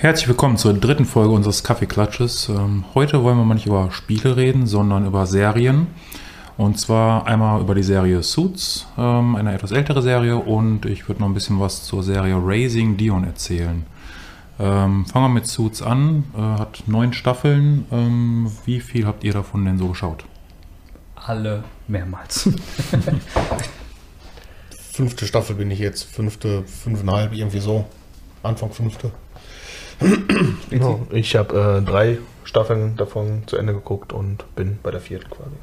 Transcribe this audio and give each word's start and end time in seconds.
Herzlich 0.00 0.28
willkommen 0.28 0.56
zur 0.56 0.72
dritten 0.72 1.04
Folge 1.04 1.34
unseres 1.34 1.62
Kaffeeklatsches. 1.62 2.48
Ähm, 2.48 2.86
heute 2.94 3.22
wollen 3.22 3.36
wir 3.36 3.44
mal 3.44 3.52
nicht 3.52 3.66
über 3.66 3.90
Spiele 3.92 4.34
reden, 4.34 4.66
sondern 4.66 5.04
über 5.04 5.26
Serien. 5.26 5.88
Und 6.56 6.80
zwar 6.80 7.26
einmal 7.26 7.60
über 7.60 7.74
die 7.74 7.82
Serie 7.82 8.22
Suits, 8.22 8.86
ähm, 8.96 9.36
eine 9.36 9.52
etwas 9.52 9.72
ältere 9.72 10.00
Serie, 10.00 10.36
und 10.36 10.86
ich 10.86 11.06
würde 11.06 11.20
noch 11.20 11.28
ein 11.28 11.34
bisschen 11.34 11.60
was 11.60 11.84
zur 11.84 12.02
Serie 12.02 12.40
Raising 12.42 12.96
Dion 12.96 13.24
erzählen. 13.24 13.84
Ähm, 14.58 15.04
fangen 15.04 15.24
wir 15.26 15.28
mit 15.28 15.46
Suits 15.46 15.82
an. 15.82 16.24
Äh, 16.34 16.40
hat 16.40 16.84
neun 16.86 17.12
Staffeln. 17.12 17.84
Wie 18.64 18.80
viel 18.80 19.06
habt 19.06 19.22
ihr 19.22 19.34
davon 19.34 19.66
denn 19.66 19.76
so 19.76 19.88
geschaut? 19.88 20.24
Alle 21.14 21.62
mehrmals. 21.88 22.48
Fünfte 24.92 25.26
Staffel 25.26 25.56
bin 25.56 25.70
ich 25.70 25.78
jetzt. 25.78 26.04
Fünfte, 26.04 26.62
fünfeinhalb, 26.64 27.34
irgendwie 27.34 27.60
so. 27.60 27.84
Anfang 28.42 28.72
fünfte. 28.72 29.10
Genau. 30.70 31.06
Ich 31.10 31.34
habe 31.36 31.82
äh, 31.82 31.84
drei 31.84 32.18
Staffeln 32.44 32.96
davon 32.96 33.42
zu 33.46 33.56
Ende 33.56 33.74
geguckt 33.74 34.12
und 34.12 34.44
bin 34.54 34.78
bei 34.82 34.90
der 34.90 35.00
vierten 35.00 35.28
quasi. 35.30 35.56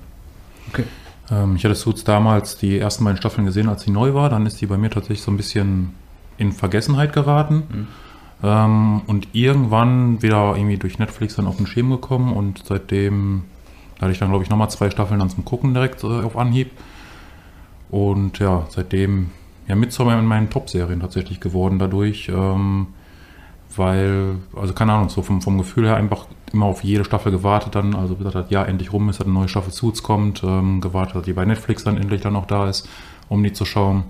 Okay. 0.69 0.83
Ähm, 1.31 1.55
ich 1.55 1.63
hatte 1.63 1.75
Suits 1.75 2.03
damals 2.03 2.57
die 2.57 2.77
ersten 2.77 3.03
beiden 3.03 3.17
Staffeln 3.17 3.45
gesehen, 3.45 3.69
als 3.69 3.83
sie 3.83 3.91
neu 3.91 4.13
war. 4.13 4.29
Dann 4.29 4.45
ist 4.45 4.61
die 4.61 4.65
bei 4.67 4.77
mir 4.77 4.89
tatsächlich 4.89 5.21
so 5.21 5.31
ein 5.31 5.37
bisschen 5.37 5.93
in 6.37 6.51
Vergessenheit 6.51 7.13
geraten. 7.13 7.63
Mhm. 7.69 7.87
Ähm, 8.43 9.01
und 9.07 9.29
irgendwann 9.33 10.21
wieder 10.21 10.55
irgendwie 10.55 10.77
durch 10.77 10.99
Netflix 10.99 11.35
dann 11.35 11.47
auf 11.47 11.57
den 11.57 11.65
Schirm 11.65 11.89
gekommen 11.89 12.33
und 12.33 12.63
seitdem 12.65 13.45
hatte 13.99 14.11
ich 14.11 14.19
dann, 14.19 14.29
glaube 14.29 14.43
ich, 14.43 14.49
nochmal 14.49 14.69
zwei 14.69 14.91
Staffeln 14.91 15.19
dann 15.19 15.29
zum 15.29 15.43
Gucken 15.43 15.73
direkt 15.73 16.03
äh, 16.03 16.07
auf 16.07 16.37
Anhieb. 16.37 16.71
Und 17.89 18.37
ja, 18.39 18.67
seitdem 18.69 19.31
ja 19.67 19.75
mit 19.75 19.91
zu 19.91 20.03
meinen 20.05 20.49
Top-Serien 20.49 20.99
tatsächlich 20.99 21.39
geworden 21.39 21.79
dadurch. 21.79 22.29
Ähm, 22.29 22.87
weil, 23.75 24.35
also 24.55 24.73
keine 24.73 24.93
Ahnung, 24.93 25.09
so 25.09 25.21
vom, 25.21 25.41
vom 25.41 25.57
Gefühl 25.57 25.85
her 25.87 25.95
einfach 25.95 26.25
immer 26.53 26.65
auf 26.65 26.83
jede 26.83 27.03
Staffel 27.03 27.31
gewartet 27.31 27.75
dann, 27.75 27.95
also 27.95 28.15
gesagt 28.15 28.35
hat, 28.35 28.51
ja, 28.51 28.63
endlich 28.63 28.93
rum 28.93 29.09
ist, 29.09 29.19
dass 29.19 29.25
eine 29.25 29.33
neue 29.33 29.47
Staffel 29.47 29.73
Suits 29.73 30.03
kommt, 30.03 30.43
ähm, 30.43 30.81
gewartet, 30.81 31.15
dass 31.15 31.23
die 31.23 31.33
bei 31.33 31.45
Netflix 31.45 31.83
dann 31.83 31.97
endlich 31.97 32.21
dann 32.21 32.35
auch 32.35 32.45
da 32.45 32.69
ist, 32.69 32.87
um 33.29 33.43
die 33.43 33.53
zu 33.53 33.65
schauen. 33.65 34.05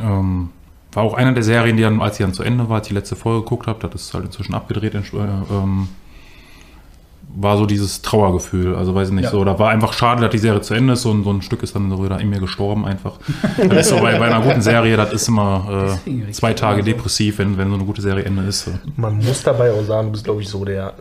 Ähm, 0.00 0.50
war 0.92 1.02
auch 1.02 1.14
eine 1.14 1.34
der 1.34 1.42
Serien, 1.42 1.76
die 1.76 1.82
dann, 1.82 2.00
als 2.00 2.16
sie 2.16 2.24
dann 2.24 2.34
zu 2.34 2.42
Ende 2.42 2.68
war, 2.68 2.78
als 2.78 2.86
ich 2.86 2.90
die 2.90 2.94
letzte 2.94 3.16
Folge 3.16 3.42
geguckt 3.42 3.66
habe, 3.66 3.86
das 3.88 4.02
ist 4.02 4.14
halt 4.14 4.24
inzwischen 4.24 4.54
abgedreht, 4.54 4.94
äh, 4.94 4.98
ähm, 4.98 5.88
war 7.34 7.56
so 7.56 7.66
dieses 7.66 8.02
Trauergefühl. 8.02 8.74
Also 8.74 8.94
weiß 8.94 9.08
ich 9.08 9.14
nicht, 9.14 9.24
ja. 9.24 9.30
so, 9.30 9.44
da 9.44 9.58
war 9.58 9.70
einfach 9.70 9.92
schade, 9.92 10.22
dass 10.22 10.30
die 10.30 10.38
Serie 10.38 10.60
zu 10.60 10.74
Ende 10.74 10.94
ist. 10.94 11.02
So, 11.02 11.22
so 11.22 11.30
ein 11.30 11.42
Stück 11.42 11.62
ist 11.62 11.74
dann 11.74 11.90
so 11.90 12.02
wieder 12.04 12.18
in 12.20 12.30
mir 12.30 12.40
gestorben 12.40 12.84
einfach. 12.84 13.18
Das 13.68 13.86
ist 13.86 13.88
so 13.90 14.00
bei, 14.00 14.18
bei 14.18 14.26
einer 14.26 14.40
guten 14.40 14.62
Serie, 14.62 14.96
das 14.96 15.12
ist 15.12 15.28
immer 15.28 15.98
äh, 16.06 16.32
zwei 16.32 16.54
Tage 16.54 16.82
depressiv, 16.82 17.38
wenn, 17.38 17.58
wenn 17.58 17.68
so 17.68 17.74
eine 17.74 17.84
gute 17.84 18.02
Serie 18.02 18.24
Ende 18.24 18.44
ist. 18.44 18.64
So. 18.64 18.72
Man 18.96 19.18
muss 19.18 19.42
dabei 19.42 19.72
auch 19.72 19.84
sagen, 19.84 20.08
du 20.08 20.12
bist, 20.12 20.24
glaube 20.24 20.42
ich, 20.42 20.48
so 20.48 20.64
der 20.64 20.94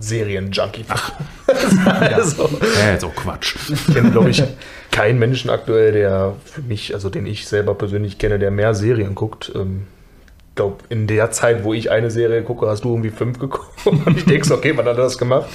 Serien-Junkie. 0.00 0.84
Ach. 0.88 1.12
ja. 2.10 2.22
so. 2.22 2.48
ja, 2.80 2.92
jetzt 2.92 3.04
auch 3.04 3.14
Quatsch. 3.14 3.56
Ich 3.70 3.94
kenne, 3.94 4.10
glaube 4.10 4.30
ich, 4.30 4.42
keinen 4.90 5.18
Menschen 5.18 5.50
aktuell, 5.50 5.92
der 5.92 6.34
für 6.44 6.62
mich, 6.62 6.94
also 6.94 7.10
den 7.10 7.26
ich 7.26 7.46
selber 7.46 7.74
persönlich 7.74 8.18
kenne, 8.18 8.38
der 8.38 8.50
mehr 8.50 8.74
Serien 8.74 9.14
guckt. 9.14 9.52
Ähm, 9.54 9.86
glaube, 10.54 10.84
in 10.88 11.06
der 11.06 11.30
Zeit, 11.30 11.64
wo 11.64 11.74
ich 11.74 11.90
eine 11.90 12.10
Serie 12.10 12.42
gucke, 12.42 12.66
hast 12.66 12.84
du 12.84 12.90
irgendwie 12.90 13.10
fünf 13.10 13.38
geguckt. 13.38 13.70
Und 13.86 14.16
ich 14.16 14.24
denke, 14.24 14.52
okay, 14.52 14.72
wann 14.76 14.86
hat 14.86 14.96
er 14.96 15.04
das 15.04 15.18
gemacht? 15.18 15.48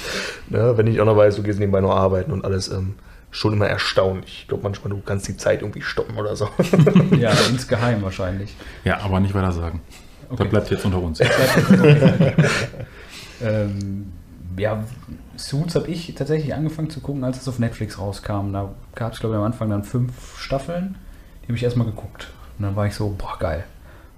Ja, 0.50 0.76
wenn 0.76 0.86
ich 0.86 1.00
auch 1.00 1.06
noch 1.06 1.16
weiß, 1.16 1.36
du 1.36 1.42
gehst 1.42 1.58
nebenbei 1.58 1.80
noch 1.80 1.94
arbeiten 1.94 2.32
und 2.32 2.44
alles. 2.44 2.68
Ähm, 2.68 2.94
schon 3.30 3.52
immer 3.52 3.68
erstaunlich. 3.68 4.40
Ich 4.42 4.48
glaube 4.48 4.64
manchmal, 4.64 4.90
du 4.90 5.00
kannst 5.04 5.28
die 5.28 5.36
Zeit 5.36 5.62
irgendwie 5.62 5.82
stoppen 5.82 6.16
oder 6.16 6.34
so. 6.34 6.48
ja, 7.16 7.30
insgeheim 7.48 8.02
wahrscheinlich. 8.02 8.56
Ja, 8.84 8.98
aber 9.00 9.20
nicht 9.20 9.34
weiter 9.34 9.52
sagen. 9.52 9.80
Okay. 10.28 10.42
Das 10.42 10.48
bleibt 10.50 10.70
jetzt 10.70 10.84
unter 10.84 10.98
uns. 10.98 11.20
ähm, 13.40 14.12
ja, 14.56 14.84
Suits 15.36 15.76
habe 15.76 15.88
ich 15.88 16.14
tatsächlich 16.14 16.54
angefangen 16.54 16.90
zu 16.90 17.00
gucken, 17.00 17.24
als 17.24 17.40
es 17.40 17.48
auf 17.48 17.58
Netflix 17.58 17.98
rauskam. 17.98 18.52
Da 18.52 18.74
gab 18.94 19.12
es, 19.12 19.20
glaube 19.20 19.36
ich, 19.36 19.38
am 19.38 19.44
Anfang 19.44 19.70
dann 19.70 19.84
fünf 19.84 20.38
Staffeln. 20.38 20.96
Die 21.42 21.46
habe 21.46 21.56
ich 21.56 21.62
erstmal 21.62 21.86
geguckt. 21.86 22.28
Und 22.58 22.64
dann 22.64 22.76
war 22.76 22.86
ich 22.86 22.94
so, 22.94 23.14
boah, 23.16 23.36
geil. 23.38 23.64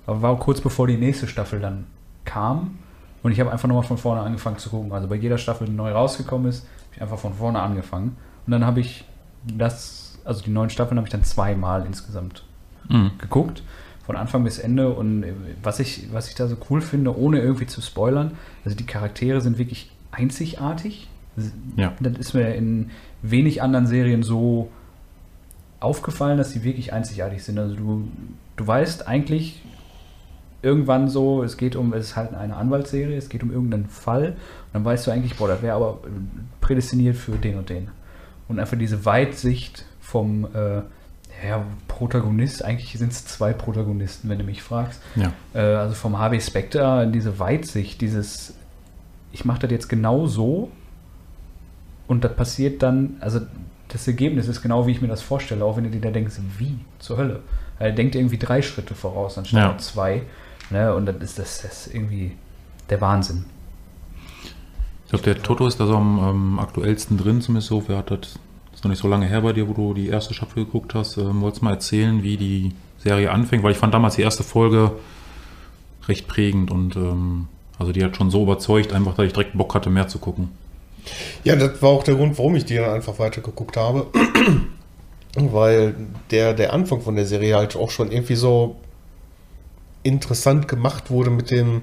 Aber 0.07 0.23
war 0.23 0.39
kurz 0.39 0.61
bevor 0.61 0.87
die 0.87 0.97
nächste 0.97 1.27
Staffel 1.27 1.61
dann 1.61 1.87
kam. 2.25 2.79
Und 3.23 3.33
ich 3.33 3.41
habe 3.41 3.53
einfach 3.53 3.69
nochmal 3.69 3.85
von 3.85 3.99
vorne 3.99 4.23
angefangen 4.23 4.59
zu 4.59 4.71
gucken. 4.71 4.93
Also 4.93 5.09
bei 5.09 5.15
jeder 5.15 5.39
Staffel, 5.39 5.67
die 5.67 5.73
neu 5.73 5.93
rausgekommen 5.93 6.49
ist, 6.49 6.65
habe 6.65 6.97
ich 6.97 7.03
einfach 7.03 7.19
von 7.19 7.35
vorne 7.35 7.61
angefangen. 7.61 8.17
Und 8.47 8.51
dann 8.51 8.67
habe 8.67 8.81
ich 8.81 9.05
das, 9.45 10.19
also 10.25 10.43
die 10.43 10.51
neuen 10.51 10.71
Staffeln 10.71 10.99
habe 10.99 11.07
ich 11.07 11.13
dann 11.13 11.25
zweimal 11.25 11.87
insgesamt 11.87 12.45
mhm. 12.89 13.13
geguckt. 13.19 13.63
Von 14.05 14.17
Anfang 14.17 14.43
bis 14.43 14.59
Ende. 14.59 14.93
Und 14.93 15.25
was 15.63 15.79
ich, 15.79 16.13
was 16.13 16.29
ich 16.29 16.35
da 16.35 16.49
so 16.49 16.57
cool 16.69 16.81
finde, 16.81 17.17
ohne 17.17 17.39
irgendwie 17.39 17.67
zu 17.67 17.81
spoilern, 17.81 18.33
also 18.65 18.77
die 18.77 18.87
Charaktere 18.87 19.41
sind 19.41 19.59
wirklich 19.59 19.93
einzigartig. 20.11 21.09
Ja. 21.77 21.93
Das 22.01 22.19
ist 22.19 22.35
mir 22.35 22.55
in 22.55 22.91
wenig 23.23 23.63
anderen 23.63 23.87
Serien 23.87 24.25
so 24.25 24.71
aufgefallen, 25.79 26.39
dass 26.39 26.51
sie 26.51 26.65
wirklich 26.65 26.93
einzigartig 26.93 27.43
sind. 27.45 27.59
Also 27.59 27.77
du, 27.77 28.09
du 28.57 28.67
weißt 28.67 29.07
eigentlich, 29.07 29.63
irgendwann 30.63 31.09
so, 31.09 31.43
es 31.43 31.57
geht 31.57 31.77
um, 31.77 31.93
es 31.93 32.11
ist 32.11 32.17
halt 32.17 32.35
eine 32.35 32.57
Anwaltsserie, 32.57 33.17
es 33.17 33.29
geht 33.29 33.43
um 33.43 33.51
irgendeinen 33.51 33.87
Fall. 33.87 34.29
Und 34.29 34.75
dann 34.75 34.85
weißt 34.85 35.07
du 35.07 35.11
eigentlich, 35.11 35.37
boah, 35.37 35.49
das 35.49 35.61
wäre 35.63 35.75
aber 35.75 35.99
prädestiniert 36.61 37.17
für 37.17 37.33
den 37.33 37.59
und 37.59 37.69
den. 37.69 37.91
Und 38.49 38.61
einfach 38.61 38.79
diese 38.79 39.05
Weitsicht 39.05 39.85
vom 40.01 40.47
äh, 40.55 40.83
ja, 41.47 41.65
Protagonist, 41.89 42.65
eigentlich 42.65 42.93
sind 42.99 43.13
es 43.13 43.25
zwei 43.25 43.53
Protagonisten, 43.53 44.29
wenn 44.29 44.39
du 44.39 44.45
mich 44.45 44.63
fragst. 44.63 45.01
Ja. 45.17 45.33
Äh, 45.55 45.77
also 45.77 45.95
vom 45.95 46.19
Harvey 46.19 46.41
Specter, 46.41 47.07
diese 47.07 47.39
Weitsicht, 47.39 48.01
dieses, 48.01 48.55
ich 49.33 49.45
mache 49.45 49.61
das 49.61 49.71
jetzt 49.71 49.89
genau 49.89 50.27
so 50.27 50.71
und 52.07 52.25
das 52.25 52.37
passiert 52.37 52.83
dann, 52.83 53.17
also 53.21 53.41
das 53.89 54.07
Ergebnis 54.07 54.49
ist 54.49 54.63
genau, 54.63 54.87
wie 54.87 54.93
ich 54.93 55.03
mir 55.03 55.09
das 55.09 55.23
vorstelle, 55.23 55.65
auch 55.65 55.77
wenn 55.77 55.85
du 55.85 55.91
dir 55.91 56.01
da 56.01 56.11
denkst, 56.11 56.37
wie 56.59 56.79
zur 56.99 57.19
Hölle. 57.19 57.41
Er 57.79 57.93
denkt 57.93 58.15
irgendwie 58.15 58.39
drei 58.39 58.63
Schritte 58.63 58.95
voraus, 58.95 59.39
anstatt 59.39 59.73
ja. 59.73 59.79
zwei. 59.79 60.23
Ne? 60.73 60.95
Und 60.95 61.07
dann 61.07 61.21
ist 61.21 61.39
das, 61.39 61.63
das 61.63 61.87
irgendwie 61.87 62.33
der 62.91 63.01
Wahnsinn. 63.01 63.45
Ich 65.05 65.11
glaube, 65.11 65.25
der 65.25 65.43
Toto 65.43 65.67
ist 65.67 65.79
da 65.79 65.87
so 65.87 65.95
am 65.95 66.19
ähm, 66.19 66.59
aktuellsten 66.59 67.19
drin, 67.19 67.43
zumindest 67.43 67.69
so. 67.69 67.85
Wer 67.87 67.99
hat 67.99 68.11
das, 68.11 68.21
das 68.21 68.75
ist 68.75 68.85
noch 68.85 68.91
nicht 68.91 69.03
so 69.03 69.09
lange 69.09 69.27
her 69.27 69.43
bei 69.43 69.53
dir, 69.53 69.69
wo 69.69 69.75
du 69.75 69.95
die 69.95 70.09
erste 70.09 70.33
Staffel 70.33 70.65
geguckt 70.65 70.95
hast. 70.95 71.19
Ähm, 71.19 71.43
wolltest 71.43 71.61
du 71.61 71.67
mal 71.67 71.73
erzählen, 71.73 72.23
wie 72.23 72.37
die 72.37 72.73
Serie 72.99 73.31
anfängt? 73.31 73.63
Weil 73.63 73.73
ich 73.73 73.79
fand 73.79 73.93
damals 73.93 74.17
die 74.17 74.23
erste 74.23 74.43
Folge 74.43 74.93
recht 76.09 76.27
prägend 76.27 76.71
und 76.71 76.97
ähm, 76.97 77.49
also 77.79 77.93
die 77.93 78.03
hat 78.03 78.17
schon 78.17 78.31
so 78.31 78.43
überzeugt, 78.43 78.93
einfach, 78.93 79.15
dass 79.15 79.27
ich 79.27 79.33
direkt 79.33 79.57
Bock 79.57 79.75
hatte, 79.75 79.91
mehr 79.91 80.09
zu 80.09 80.19
gucken. 80.19 80.49
Ja, 81.45 81.57
das 81.57 81.83
war 81.83 81.91
auch 81.91 82.05
der 82.05 82.15
Grund, 82.15 82.39
warum 82.39 82.55
ich 82.55 82.65
die 82.65 82.77
dann 82.77 82.91
einfach 82.91 83.19
weiter 83.19 83.41
geguckt 83.41 83.77
habe. 83.77 84.07
Weil 85.35 85.95
der, 86.31 86.55
der 86.55 86.73
Anfang 86.73 87.01
von 87.01 87.17
der 87.17 87.25
Serie 87.25 87.57
halt 87.57 87.75
auch 87.77 87.91
schon 87.91 88.13
irgendwie 88.13 88.37
so 88.37 88.77
interessant 90.03 90.69
gemacht 90.69 91.11
wurde 91.11 91.31
mit 91.31 91.51
dem, 91.51 91.83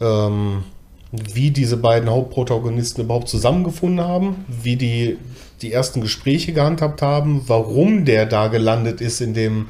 ähm, 0.00 0.64
wie 1.12 1.50
diese 1.50 1.76
beiden 1.76 2.08
Hauptprotagonisten 2.08 3.04
überhaupt 3.04 3.28
zusammengefunden 3.28 4.04
haben, 4.04 4.44
wie 4.48 4.76
die 4.76 5.18
die 5.62 5.72
ersten 5.72 6.00
Gespräche 6.00 6.52
gehandhabt 6.52 7.02
haben, 7.02 7.42
warum 7.46 8.04
der 8.04 8.26
da 8.26 8.48
gelandet 8.48 9.00
ist 9.00 9.20
in 9.20 9.34
dem 9.34 9.68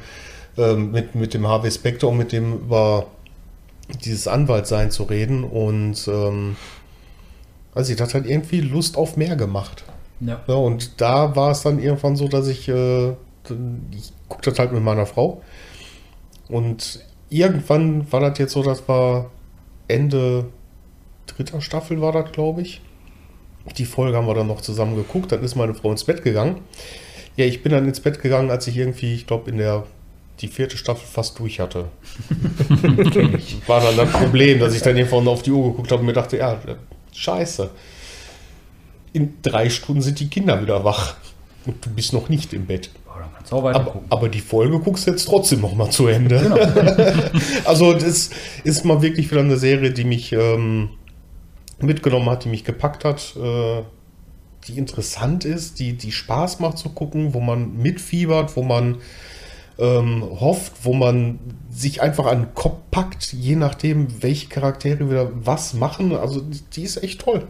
ähm, 0.57 0.91
mit, 0.91 1.15
mit 1.15 1.33
dem 1.33 1.47
Harvey 1.47 1.71
Specter 1.71 2.07
und 2.07 2.17
mit 2.17 2.31
dem 2.31 2.53
über 2.53 3.07
dieses 4.03 4.27
Anwaltsein 4.27 4.91
zu 4.91 5.03
reden 5.03 5.43
und 5.43 6.07
ähm, 6.07 6.55
also 7.73 7.93
ich 7.93 8.01
hat 8.01 8.13
halt 8.13 8.25
irgendwie 8.25 8.61
Lust 8.61 8.97
auf 8.97 9.17
mehr 9.17 9.35
gemacht. 9.35 9.83
Ja. 10.19 10.41
ja 10.47 10.55
und 10.55 11.01
da 11.01 11.35
war 11.35 11.51
es 11.51 11.61
dann 11.61 11.79
irgendwann 11.79 12.15
so, 12.15 12.27
dass 12.27 12.47
ich, 12.47 12.67
äh, 12.67 13.09
ich 13.09 14.13
gucke 14.29 14.43
das 14.49 14.59
halt 14.59 14.71
mit 14.71 14.83
meiner 14.83 15.05
Frau 15.05 15.41
und 16.47 16.99
irgendwann 17.31 18.11
war 18.11 18.19
das 18.19 18.37
jetzt 18.37 18.53
so, 18.53 18.61
das 18.61 18.87
war 18.87 19.31
Ende 19.87 20.45
dritter 21.25 21.61
Staffel 21.61 22.01
war 22.01 22.11
das, 22.11 22.31
glaube 22.31 22.61
ich. 22.61 22.81
Die 23.77 23.85
Folge 23.85 24.17
haben 24.17 24.27
wir 24.27 24.33
dann 24.35 24.47
noch 24.47 24.61
zusammen 24.61 24.95
geguckt. 24.95 25.31
Dann 25.31 25.43
ist 25.43 25.55
meine 25.55 25.73
Frau 25.73 25.91
ins 25.91 26.03
Bett 26.03 26.23
gegangen. 26.23 26.61
Ja, 27.37 27.45
ich 27.45 27.63
bin 27.63 27.71
dann 27.71 27.87
ins 27.87 27.99
Bett 27.99 28.21
gegangen, 28.21 28.51
als 28.51 28.67
ich 28.67 28.77
irgendwie, 28.77 29.13
ich 29.13 29.27
glaube, 29.27 29.49
in 29.49 29.57
der 29.57 29.85
die 30.39 30.47
vierte 30.47 30.77
Staffel 30.77 31.05
fast 31.05 31.37
durch 31.39 31.59
hatte. 31.59 31.85
war 33.67 33.81
dann 33.81 33.95
das 33.95 34.11
Problem, 34.11 34.59
dass 34.59 34.73
ich 34.73 34.81
dann 34.81 34.97
irgendwann 34.97 35.27
auf 35.27 35.43
die 35.43 35.51
Uhr 35.51 35.69
geguckt 35.69 35.91
habe 35.91 35.99
und 35.99 36.07
mir 36.07 36.13
dachte, 36.13 36.37
ja, 36.37 36.59
scheiße. 37.13 37.69
In 39.13 39.35
drei 39.43 39.69
Stunden 39.69 40.01
sind 40.01 40.19
die 40.19 40.29
Kinder 40.29 40.61
wieder 40.61 40.83
wach 40.83 41.15
und 41.65 41.85
du 41.85 41.91
bist 41.91 42.13
noch 42.13 42.29
nicht 42.29 42.53
im 42.53 42.65
Bett. 42.65 42.89
Kannst 43.35 43.53
auch 43.53 43.63
weiter 43.63 43.79
aber, 43.79 43.91
gucken. 43.91 44.07
aber 44.09 44.29
die 44.29 44.39
Folge 44.39 44.79
guckst 44.79 45.07
du 45.07 45.11
jetzt 45.11 45.25
trotzdem 45.25 45.61
noch 45.61 45.75
mal 45.75 45.89
zu 45.89 46.07
Ende. 46.07 46.39
Genau. 46.39 46.55
also 47.65 47.93
das 47.93 48.29
ist 48.63 48.85
mal 48.85 49.01
wirklich 49.01 49.31
wieder 49.31 49.41
eine 49.41 49.57
Serie, 49.57 49.91
die 49.91 50.03
mich 50.03 50.33
ähm, 50.33 50.89
mitgenommen 51.79 52.29
hat, 52.29 52.45
die 52.45 52.49
mich 52.49 52.63
gepackt 52.63 53.05
hat, 53.05 53.35
äh, 53.35 53.81
die 54.67 54.77
interessant 54.77 55.45
ist, 55.45 55.79
die, 55.79 55.93
die 55.93 56.11
Spaß 56.11 56.59
macht 56.59 56.77
zu 56.77 56.89
gucken, 56.89 57.33
wo 57.33 57.39
man 57.39 57.77
mitfiebert, 57.77 58.55
wo 58.55 58.63
man 58.63 58.97
ähm, 59.79 60.23
hofft, 60.39 60.73
wo 60.83 60.93
man 60.93 61.39
sich 61.69 62.01
einfach 62.01 62.27
an 62.27 62.43
den 62.43 62.53
Kopf 62.53 62.77
packt, 62.91 63.33
je 63.33 63.55
nachdem, 63.55 64.21
welche 64.21 64.47
Charaktere 64.47 65.09
wieder 65.09 65.31
was 65.33 65.73
machen. 65.73 66.15
Also 66.15 66.41
die 66.75 66.83
ist 66.83 67.01
echt 67.03 67.21
toll. 67.21 67.47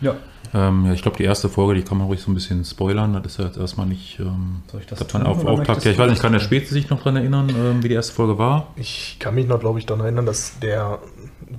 Ja. 0.00 0.16
Ähm, 0.54 0.86
ja, 0.86 0.92
ich 0.92 1.02
glaube, 1.02 1.16
die 1.16 1.24
erste 1.24 1.48
Folge, 1.48 1.74
die 1.74 1.82
kann 1.82 1.98
man 1.98 2.06
ruhig 2.06 2.20
so 2.20 2.30
ein 2.30 2.34
bisschen 2.34 2.64
spoilern. 2.64 3.14
Das 3.14 3.32
ist 3.32 3.38
ja 3.38 3.46
jetzt 3.46 3.56
erstmal 3.56 3.86
nicht. 3.86 4.20
Ähm, 4.20 4.62
Soll 4.70 4.80
ich 4.80 4.86
das 4.86 5.00
dass 5.00 5.12
man 5.12 5.24
tun, 5.24 5.32
auf 5.32 5.44
Auftakt. 5.44 5.84
Ja, 5.84 5.90
ich 5.90 5.98
weiß 5.98 6.10
nicht, 6.10 6.22
kann 6.22 6.32
der 6.32 6.40
tun? 6.40 6.46
Spezi 6.46 6.72
sich 6.72 6.90
noch 6.90 7.02
dran 7.02 7.16
erinnern, 7.16 7.48
ähm, 7.48 7.82
wie 7.82 7.88
die 7.88 7.94
erste 7.94 8.12
Folge 8.12 8.38
war? 8.38 8.68
Ich 8.76 9.16
kann 9.18 9.34
mich 9.34 9.48
noch, 9.48 9.58
glaube 9.58 9.80
ich, 9.80 9.86
daran 9.86 10.04
erinnern, 10.04 10.26
dass 10.26 10.60
der, 10.60 11.00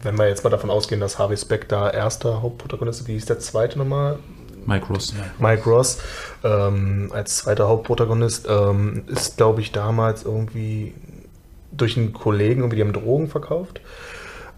wenn 0.02 0.18
wir 0.18 0.30
jetzt 0.30 0.46
mal 0.46 0.50
davon 0.50 0.70
ausgehen, 0.70 1.02
dass 1.02 1.20
Harvey 1.20 1.36
Specter 1.36 1.94
erster 1.94 2.42
Hauptprotagonist 2.42 3.02
ist, 3.02 3.08
wie 3.08 3.14
hieß 3.14 3.26
der 3.26 3.40
zweite 3.40 3.78
nochmal? 3.78 4.20
Mike 4.66 4.88
Ross. 4.88 5.14
Mike 5.40 5.70
Ross 5.70 6.00
ähm, 6.44 7.12
als 7.14 7.38
zweiter 7.38 7.68
Hauptprotagonist 7.68 8.48
ähm, 8.50 9.04
ist, 9.08 9.38
glaube 9.38 9.62
ich, 9.62 9.72
damals 9.72 10.24
irgendwie 10.24 10.94
durch 11.72 11.98
einen 11.98 12.14
Kollegen 12.14 12.62
irgendwie, 12.62 12.78
die 12.78 12.82
haben 12.82 12.94
Drogen 12.94 13.28
verkauft. 13.28 13.82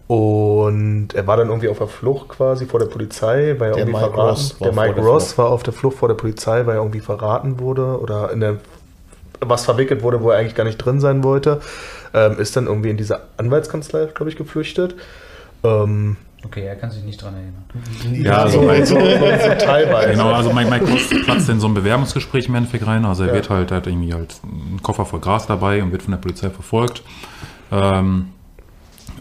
Und 0.08 1.08
er 1.14 1.26
war 1.26 1.36
dann 1.36 1.48
irgendwie 1.48 1.68
auf 1.68 1.78
der 1.78 1.86
Flucht 1.86 2.30
quasi 2.30 2.64
vor 2.66 2.80
der 2.80 2.86
Polizei, 2.86 3.54
weil 3.58 3.68
er 3.70 3.74
Der 3.76 3.78
irgendwie 3.86 3.92
Mike 4.00 4.12
verraten. 4.14 4.20
Ross 4.30 4.60
war 4.60 4.70
der 4.72 4.82
Mike 4.82 4.94
der 4.94 5.04
Ross 5.04 5.24
Flucht. 5.26 5.38
war 5.38 5.50
auf 5.50 5.62
der 5.62 5.72
Flucht 5.74 5.96
vor 5.98 6.08
der 6.08 6.14
Polizei, 6.14 6.64
weil 6.66 6.76
er 6.76 6.80
irgendwie 6.82 7.00
verraten 7.00 7.60
wurde 7.60 8.00
oder 8.00 8.32
in 8.32 8.40
der 8.40 8.56
was 9.40 9.64
verwickelt 9.66 10.02
wurde, 10.02 10.20
wo 10.22 10.30
er 10.30 10.38
eigentlich 10.38 10.54
gar 10.56 10.64
nicht 10.64 10.78
drin 10.78 10.98
sein 10.98 11.22
wollte. 11.22 11.60
Ähm, 12.14 12.38
ist 12.40 12.56
dann 12.56 12.66
irgendwie 12.66 12.88
in 12.90 12.96
diese 12.96 13.20
Anwaltskanzlei, 13.36 14.06
glaube 14.06 14.30
ich, 14.30 14.36
geflüchtet. 14.36 14.96
Ähm, 15.62 16.16
Okay, 16.44 16.64
er 16.64 16.76
kann 16.76 16.90
sich 16.92 17.02
nicht 17.02 17.20
dran 17.20 17.34
erinnern. 17.34 18.24
Ja, 18.24 18.44
also 18.44 18.60
so, 18.60 18.66
Mike- 18.66 18.86
so, 18.86 18.94
so 18.94 19.00
teilweise. 19.58 20.10
Genau, 20.12 20.32
also 20.32 20.52
Mike, 20.52 20.70
Mike 20.70 20.88
Ross 20.88 21.08
platzt 21.24 21.48
in 21.48 21.58
so 21.58 21.66
ein 21.66 21.74
Bewerbungsgespräch 21.74 22.46
im 22.48 22.54
Endeffekt 22.54 22.86
rein. 22.86 23.04
Also 23.04 23.24
er 23.24 23.30
Ja. 23.30 23.34
wird 23.34 23.50
halt, 23.50 23.72
er 23.72 23.78
hat 23.78 23.88
irgendwie 23.88 24.14
halt 24.14 24.36
einen 24.44 24.78
Koffer 24.80 25.04
voll 25.04 25.18
Gras 25.18 25.48
dabei 25.48 25.82
und 25.82 25.90
wird 25.90 26.02
von 26.04 26.12
der 26.12 26.18
Polizei 26.18 26.48
verfolgt. 26.48 27.02
Ähm, 27.72 28.28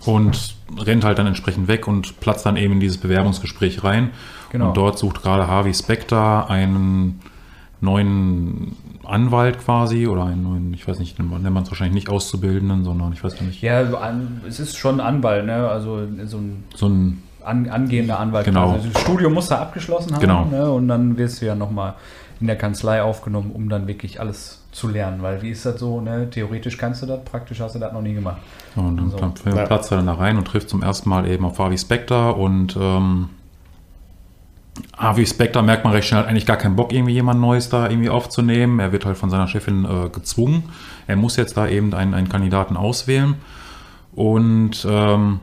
und 0.08 0.56
rennt 0.80 1.04
halt 1.04 1.20
dann 1.20 1.28
entsprechend 1.28 1.68
weg 1.68 1.88
und 1.88 2.20
platzt 2.20 2.46
dann 2.46 2.58
eben 2.58 2.74
in 2.74 2.80
dieses 2.80 2.98
Bewerbungsgespräch 2.98 3.84
rein. 3.84 4.12
Genau. 4.52 4.70
Und 4.70 4.78
dort 4.78 4.98
sucht 4.98 5.22
gerade 5.22 5.48
Harvey 5.48 5.74
Specter 5.74 6.50
einen 6.50 7.20
neuen 7.82 8.76
Anwalt 9.06 9.60
quasi 9.60 10.08
oder 10.08 10.26
einen 10.26 10.44
neuen, 10.44 10.74
ich 10.74 10.88
weiß 10.88 11.00
nicht, 11.00 11.20
nennt 11.20 11.30
man 11.30 11.64
es 11.64 11.70
wahrscheinlich 11.70 11.94
nicht 11.94 12.10
Auszubildenden, 12.10 12.84
sondern 12.84 13.14
ich 13.14 13.24
weiß 13.24 13.40
nicht, 13.42 13.62
Ja, 13.62 13.84
es 14.48 14.60
ist 14.60 14.78
schon 14.78 15.00
Anwalt, 15.00 15.46
ne? 15.46 15.68
Also 15.70 16.08
so 16.26 16.38
ein 16.38 16.64
so 16.76 16.88
ein, 16.88 17.24
an, 17.44 17.70
angehender 17.70 18.20
Anwalt. 18.20 18.46
Genau. 18.46 18.74
quasi. 18.74 18.90
Das 18.92 19.02
Studium 19.02 19.34
musst 19.34 19.52
du 19.52 19.56
abgeschlossen 19.56 20.14
haben. 20.14 20.22
Genau. 20.22 20.46
Ne? 20.46 20.70
Und 20.72 20.88
dann 20.88 21.18
wirst 21.18 21.42
du 21.42 21.46
ja 21.46 21.56
nochmal 21.56 21.96
in 22.40 22.48
der 22.48 22.58
Kanzlei 22.58 23.02
aufgenommen, 23.02 23.52
um 23.54 23.70
dann 23.70 23.88
wirklich 23.88 24.20
alles 24.20 24.64
zu 24.78 24.88
lernen. 24.88 25.22
Weil 25.22 25.42
wie 25.42 25.50
ist 25.50 25.66
das 25.66 25.80
so? 25.80 26.00
Ne? 26.02 26.30
Theoretisch 26.30 26.78
kannst 26.78 27.02
du 27.02 27.08
das, 27.08 27.24
praktisch 27.26 27.60
hast 27.60 27.76
du 27.76 27.80
das 27.80 27.92
noch 27.92 28.02
nie 28.02 28.14
gemacht. 28.14 28.38
und 28.76 28.98
dann 28.98 29.10
So. 29.10 29.50
platzt 29.52 29.92
er 29.92 29.98
dann 29.98 30.06
da 30.06 30.14
rein 30.14 30.38
und 30.38 30.46
trifft 30.46 30.70
zum 30.70 30.84
ersten 30.84 31.10
Mal 31.10 31.28
eben 31.28 31.46
auf 31.46 31.58
Harvey 31.58 31.78
Specter 31.78 32.38
und 32.38 32.78
ähm, 32.80 33.30
Harvey 34.96 35.26
Specter 35.26 35.64
merkt 35.64 35.84
man 35.84 35.94
recht 35.94 36.08
schnell, 36.08 36.26
eigentlich 36.26 36.46
gar 36.46 36.58
keinen 36.58 36.76
Bock, 36.76 36.94
irgendwie 36.94 37.14
jemand 37.14 37.42
Neues 37.42 37.70
da 37.70 37.90
irgendwie 37.90 38.10
aufzunehmen. 38.10 38.80
Er 38.80 38.92
wird 38.92 39.06
halt 39.06 39.18
von 39.18 39.32
seiner 39.32 39.48
Chefin 39.48 39.86
äh, 39.86 40.10
gezwungen. 40.10 40.64
Er 41.08 41.16
muss 41.16 41.36
jetzt 41.38 41.58
da 41.58 41.68
eben 41.68 41.94
einen, 41.96 42.14
einen 42.14 42.30
Kandidaten 42.30 42.78
auswählen. 42.78 43.36
Und 44.14 44.86
ähm, 44.88 45.40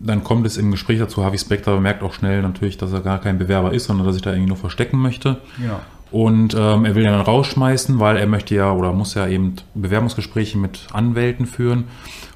dann 0.00 0.22
kommt 0.22 0.46
es 0.46 0.56
im 0.56 0.70
Gespräch 0.70 1.00
dazu, 1.00 1.24
Harvey 1.24 1.38
Specter 1.38 1.80
merkt 1.80 2.02
auch 2.04 2.12
schnell 2.12 2.42
natürlich, 2.42 2.76
dass 2.76 2.92
er 2.92 3.00
gar 3.00 3.18
kein 3.20 3.38
Bewerber 3.38 3.72
ist, 3.72 3.86
sondern 3.86 4.06
dass 4.06 4.14
sich 4.14 4.22
da 4.22 4.30
irgendwie 4.30 4.48
nur 4.50 4.56
verstecken 4.58 4.98
möchte. 4.98 5.38
Genau. 5.58 5.80
Und 6.10 6.54
ähm, 6.54 6.84
er 6.84 6.94
will 6.94 7.02
ihn 7.02 7.10
dann 7.10 7.20
rausschmeißen, 7.22 7.98
weil 7.98 8.16
er 8.16 8.26
möchte 8.26 8.54
ja 8.54 8.72
oder 8.72 8.92
muss 8.92 9.14
ja 9.14 9.26
eben 9.26 9.56
Bewerbungsgespräche 9.74 10.58
mit 10.58 10.86
Anwälten 10.92 11.46
führen. 11.46 11.84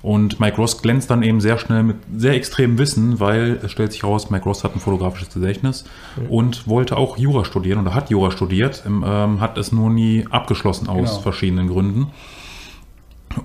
Und 0.03 0.41
Mike 0.41 0.57
Ross 0.57 0.83
glänzt 0.83 1.11
dann 1.11 1.23
eben 1.23 1.41
sehr 1.41 1.59
schnell 1.59 1.83
mit 1.83 1.97
sehr 2.17 2.35
extremem 2.35 2.79
Wissen, 2.79 3.21
weil 3.21 3.61
es 3.63 3.71
stellt 3.73 3.93
sich 3.93 4.05
raus, 4.05 4.31
Mike 4.31 4.45
Ross 4.45 4.65
hat 4.65 4.75
ein 4.75 4.81
fotografisches 4.81 5.33
Gedächtnis 5.35 5.85
und 6.29 6.67
wollte 6.69 6.97
auch 6.97 7.19
Jura 7.19 7.45
studieren 7.45 7.81
oder 7.81 7.95
hat 7.95 8.11
Jura 8.11 8.31
studiert, 8.31 8.83
ähm, 8.87 9.41
hat 9.41 9.59
es 9.59 9.71
nur 9.73 9.91
nie 9.91 10.25
abgeschlossen 10.31 10.89
aus 10.89 11.11
Genau. 11.11 11.21
verschiedenen 11.21 11.69
Gründen. 11.69 12.09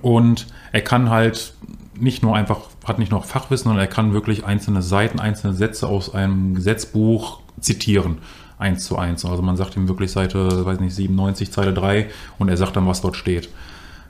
Und 0.02 0.46
er 0.72 0.80
kann 0.80 1.10
halt 1.10 1.54
nicht 1.98 2.22
nur 2.22 2.34
einfach, 2.34 2.58
hat 2.84 2.98
nicht 2.98 3.12
nur 3.12 3.22
Fachwissen, 3.22 3.64
sondern 3.64 3.84
er 3.84 3.90
kann 3.90 4.12
wirklich 4.12 4.44
einzelne 4.44 4.82
Seiten, 4.82 5.20
einzelne 5.20 5.54
Sätze 5.54 5.86
aus 5.88 6.12
einem 6.14 6.54
Gesetzbuch 6.54 7.40
zitieren. 7.60 8.18
Eins 8.58 8.84
zu 8.84 8.96
eins. 8.98 9.24
Also 9.24 9.42
man 9.42 9.56
sagt 9.56 9.76
ihm 9.76 9.88
wirklich 9.88 10.12
Seite, 10.12 10.64
weiß 10.64 10.80
nicht, 10.80 10.94
97, 10.94 11.50
Zeile 11.52 11.72
3 11.72 12.06
und 12.38 12.48
er 12.48 12.56
sagt 12.56 12.76
dann, 12.76 12.86
was 12.86 13.00
dort 13.00 13.16
steht. 13.16 13.48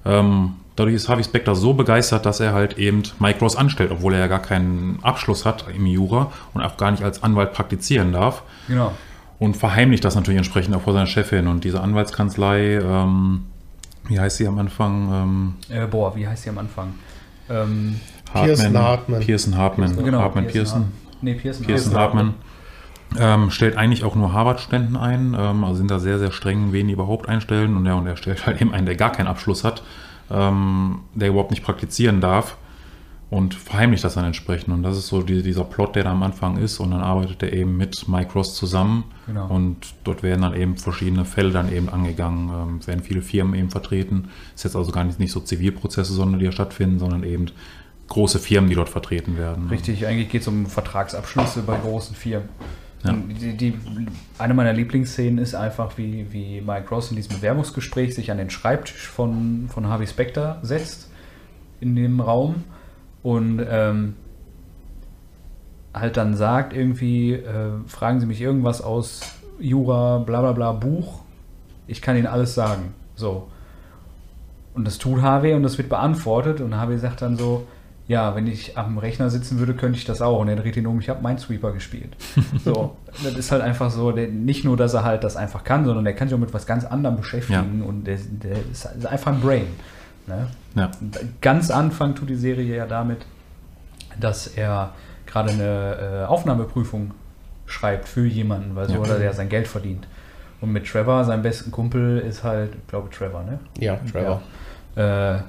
Ähm, 0.05 0.57
dadurch 0.77 0.95
ist 0.97 1.09
Harvey 1.09 1.25
Specter 1.25 1.55
so 1.55 1.73
begeistert, 1.73 2.27
dass 2.27 2.41
er 2.41 2.53
halt 2.53 2.77
eben 2.79 3.03
Mike 3.21 3.41
Ross 3.41 3.57
anstellt, 3.57 3.91
obwohl 3.91 4.13
er 4.15 4.21
ja 4.21 4.27
gar 4.27 4.43
keinen 4.43 4.99
Abschluss 5.03 5.47
hat 5.47 5.65
im 5.75 5.87
Jura 5.87 6.31
und 6.53 6.61
auch 6.63 6.77
gar 6.77 6.91
nicht 6.91 7.03
als 7.03 7.23
Anwalt 7.23 7.53
praktizieren 7.55 8.13
darf 8.13 8.43
Genau. 8.69 8.93
und 9.39 9.57
verheimlicht 9.57 10.05
das 10.05 10.15
natürlich 10.15 10.37
entsprechend 10.39 10.75
auch 10.77 10.83
vor 10.83 10.93
seiner 10.93 11.07
Chefin. 11.07 11.49
Und 11.49 11.65
diese 11.65 11.81
Anwaltskanzlei, 11.81 12.81
ähm, 12.83 13.45
wie 14.09 14.21
heißt 14.21 14.37
sie 14.37 14.47
am 14.47 14.59
Anfang? 14.59 15.09
Ähm, 15.11 15.55
Äh, 15.75 15.87
boah, 15.87 16.15
wie 16.15 16.29
heißt 16.29 16.45
die 16.45 16.51
am 16.51 16.59
Anfang? 16.59 16.95
Ähm, 17.49 17.99
Pearson 18.31 18.77
Hartman. 18.77 19.21
Pearson 19.21 19.57
Hartman. 19.57 19.97
genau. 20.05 20.21
Hartman 20.21 20.47
Pearson. 20.49 20.81
Hart- 20.83 21.23
Nee, 21.23 21.35
Pearson. 21.35 21.65
Pearson 21.67 21.95
Hartman. 21.95 22.35
Ähm, 23.19 23.51
stellt 23.51 23.77
eigentlich 23.77 24.05
auch 24.05 24.15
nur 24.15 24.33
Harvard-Ständen 24.33 24.97
ein, 24.97 25.37
ähm, 25.39 25.65
also 25.65 25.77
sind 25.77 25.91
da 25.91 25.99
sehr, 25.99 26.19
sehr 26.19 26.33
streng, 26.33 26.73
wen 26.73 26.89
die 26.89 26.95
überhaupt 26.95 27.29
einstellen. 27.29 27.77
Und, 27.77 27.87
ja, 27.87 27.95
und 27.95 28.07
er 28.07 28.17
stellt 28.17 28.47
halt 28.47 28.61
eben 28.61 28.73
einen, 28.73 28.87
der 28.87 28.97
gar 28.97 29.13
keinen 29.13 29.29
Abschluss 29.29 29.63
hat, 29.65 29.83
ähm, 30.31 31.01
der 31.15 31.29
überhaupt 31.29 31.51
nicht 31.51 31.63
praktizieren 31.63 32.21
darf 32.21 32.57
und 33.31 33.55
verheimlicht 33.55 34.05
das 34.05 34.15
dann 34.15 34.25
entsprechend. 34.25 34.73
Und 34.73 34.83
das 34.83 34.97
ist 34.97 35.09
so 35.09 35.23
die, 35.23 35.43
dieser 35.43 35.65
Plot, 35.65 35.97
der 35.97 36.05
da 36.05 36.13
am 36.13 36.23
Anfang 36.23 36.57
ist. 36.57 36.79
Und 36.79 36.93
dann 36.93 37.01
arbeitet 37.01 37.43
er 37.43 37.53
eben 37.53 37.77
mit 37.77 38.07
Mike 38.07 38.33
Ross 38.35 38.55
zusammen. 38.55 39.05
Genau. 39.27 39.49
Und 39.49 39.95
dort 40.05 40.23
werden 40.23 40.43
dann 40.43 40.55
eben 40.55 40.77
verschiedene 40.77 41.25
Fälle 41.25 41.51
dann 41.51 41.73
eben 41.73 41.89
angegangen. 41.89 42.51
Ähm, 42.51 42.77
es 42.81 42.87
werden 42.87 43.03
viele 43.03 43.23
Firmen 43.23 43.55
eben 43.55 43.71
vertreten. 43.71 44.29
Ist 44.55 44.65
jetzt 44.65 44.77
also 44.77 44.93
gar 44.93 45.05
nicht, 45.05 45.19
nicht 45.19 45.33
so 45.33 45.41
Zivilprozesse, 45.41 46.13
sondern 46.13 46.39
die 46.39 46.47
da 46.47 46.53
stattfinden, 46.53 46.99
sondern 46.99 47.25
eben 47.25 47.47
große 48.09 48.39
Firmen, 48.39 48.69
die 48.69 48.77
dort 48.77 48.89
vertreten 48.89 49.37
werden. 49.37 49.69
Richtig, 49.69 50.07
eigentlich 50.07 50.29
geht 50.29 50.43
es 50.43 50.49
um 50.49 50.67
Vertragsabschlüsse 50.67 51.63
bei 51.63 51.77
großen 51.77 52.15
Firmen. 52.15 52.49
Ja. 53.05 53.13
Die, 53.13 53.57
die, 53.57 53.75
eine 54.39 54.55
meiner 54.55 54.73
Lieblingsszenen 54.73 55.39
ist 55.39 55.55
einfach, 55.55 55.99
wie, 55.99 56.27
wie 56.33 56.63
Mike 56.63 56.89
Ross 56.89 57.11
in 57.11 57.17
diesem 57.17 57.37
Bewerbungsgespräch 57.37 58.15
sich 58.15 58.31
an 58.31 58.39
den 58.39 58.49
Schreibtisch 58.49 59.07
von, 59.07 59.69
von 59.69 59.89
Harvey 59.89 60.07
Specter 60.07 60.59
setzt 60.63 61.11
in 61.81 61.95
dem 61.97 62.21
Raum 62.21 62.65
und 63.23 63.65
ähm, 63.69 64.15
halt 65.93 66.17
dann 66.17 66.35
sagt 66.35 66.73
irgendwie, 66.73 67.35
äh, 67.35 67.73
fragen 67.87 68.21
Sie 68.21 68.27
mich 68.27 68.41
irgendwas 68.41 68.81
aus 68.81 69.21
Jura, 69.61 70.19
bla 70.19 70.41
bla 70.41 70.53
bla, 70.53 70.73
Buch, 70.73 71.21
ich 71.87 72.01
kann 72.01 72.17
Ihnen 72.17 72.27
alles 72.27 72.55
sagen. 72.55 72.95
So. 73.17 73.49
Und 74.73 74.87
das 74.87 74.97
tut 74.99 75.21
Harvey 75.21 75.53
und 75.53 75.63
das 75.63 75.77
wird 75.77 75.91
beantwortet 75.91 76.63
und 76.63 76.75
Harvey 76.77 76.99
sagt 76.99 77.21
dann 77.21 77.37
so, 77.37 77.67
ja, 78.07 78.35
wenn 78.35 78.47
ich 78.47 78.77
am 78.77 78.99
Rechner 78.99 79.31
sitzen 79.31 79.59
würde, 79.59 79.75
könnte 79.75 79.99
ich 79.99 80.05
das 80.05 80.21
auch. 80.21 80.41
Und 80.41 80.49
er 80.49 80.57
dreht 80.57 80.77
ihn 80.77 80.87
um, 80.87 81.01
ich 81.01 81.09
habe 81.09 81.27
Minesweeper 81.27 81.73
gespielt. 81.73 82.17
So, 82.65 82.97
das 83.23 83.35
ist 83.35 83.53
halt 83.53 83.63
einfach 83.63 83.91
so, 83.91 84.13
der, 84.13 84.29
nicht 84.29 84.65
nur, 84.65 84.77
dass 84.77 84.95
er 84.95 85.05
halt 85.05 85.25
das 85.25 85.37
einfach 85.37 85.65
kann, 85.65 85.85
sondern 85.85 86.05
der 86.05 86.15
kann 86.15 86.29
sich 86.29 86.35
auch 86.35 86.41
mit 86.41 86.53
was 86.55 86.67
ganz 86.67 86.85
anderem 86.85 87.17
beschäftigen 87.17 87.83
und 87.83 88.05
der, 88.05 88.19
der 88.19 88.57
ist, 88.71 88.87
einfach 89.07 89.33
ein 89.33 89.41
Brain. 89.41 89.67
Ne? 90.27 90.47
Ja. 90.75 90.91
Ganz 91.41 91.71
Anfang 91.71 92.15
tut 92.15 92.31
die 92.31 92.37
Serie 92.37 92.77
ja 92.77 92.87
damit, 92.87 93.27
dass 94.19 94.47
er 94.47 94.93
gerade 95.27 95.51
eine 95.51 96.23
äh, 96.23 96.25
Aufnahmeprüfung 96.27 97.13
schreibt 97.67 98.09
für 98.09 98.27
jemanden, 98.27 98.77
weil 98.77 98.87
so 98.87 98.95
Ja. 98.95 99.01
oder 99.01 99.19
der 99.19 99.33
sein 99.33 99.49
Geld 99.49 99.67
verdient. 99.69 100.07
Und 100.61 100.73
mit 100.73 100.87
Trevor, 100.87 101.25
seinem 101.25 101.43
besten 101.43 101.71
Kumpel, 101.71 102.19
ist 102.19 102.43
halt, 102.45 102.75
ich 102.75 102.87
glaube 102.87 103.11
Trevor, 103.11 103.43
ne? 103.43 103.59
Ja, 103.79 103.97
Trevor. 104.11 104.43
Ja. 104.97 105.35
Äh, 105.37 105.43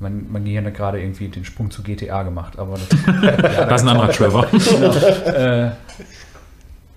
mein, 0.00 0.26
mein 0.30 0.44
Gehirn 0.44 0.64
hat 0.66 0.74
gerade 0.74 1.00
irgendwie 1.00 1.28
den 1.28 1.44
Sprung 1.44 1.70
zu 1.70 1.82
GTA 1.82 2.22
gemacht, 2.22 2.58
aber 2.58 2.74
das, 2.74 2.88
ja, 3.22 3.64
Das 3.66 3.82
ist 3.82 3.88
ein 3.88 3.96
anderer 3.96 4.10
Trevor. 4.12 4.46
Genau. 4.50 4.94
Äh, 4.94 5.70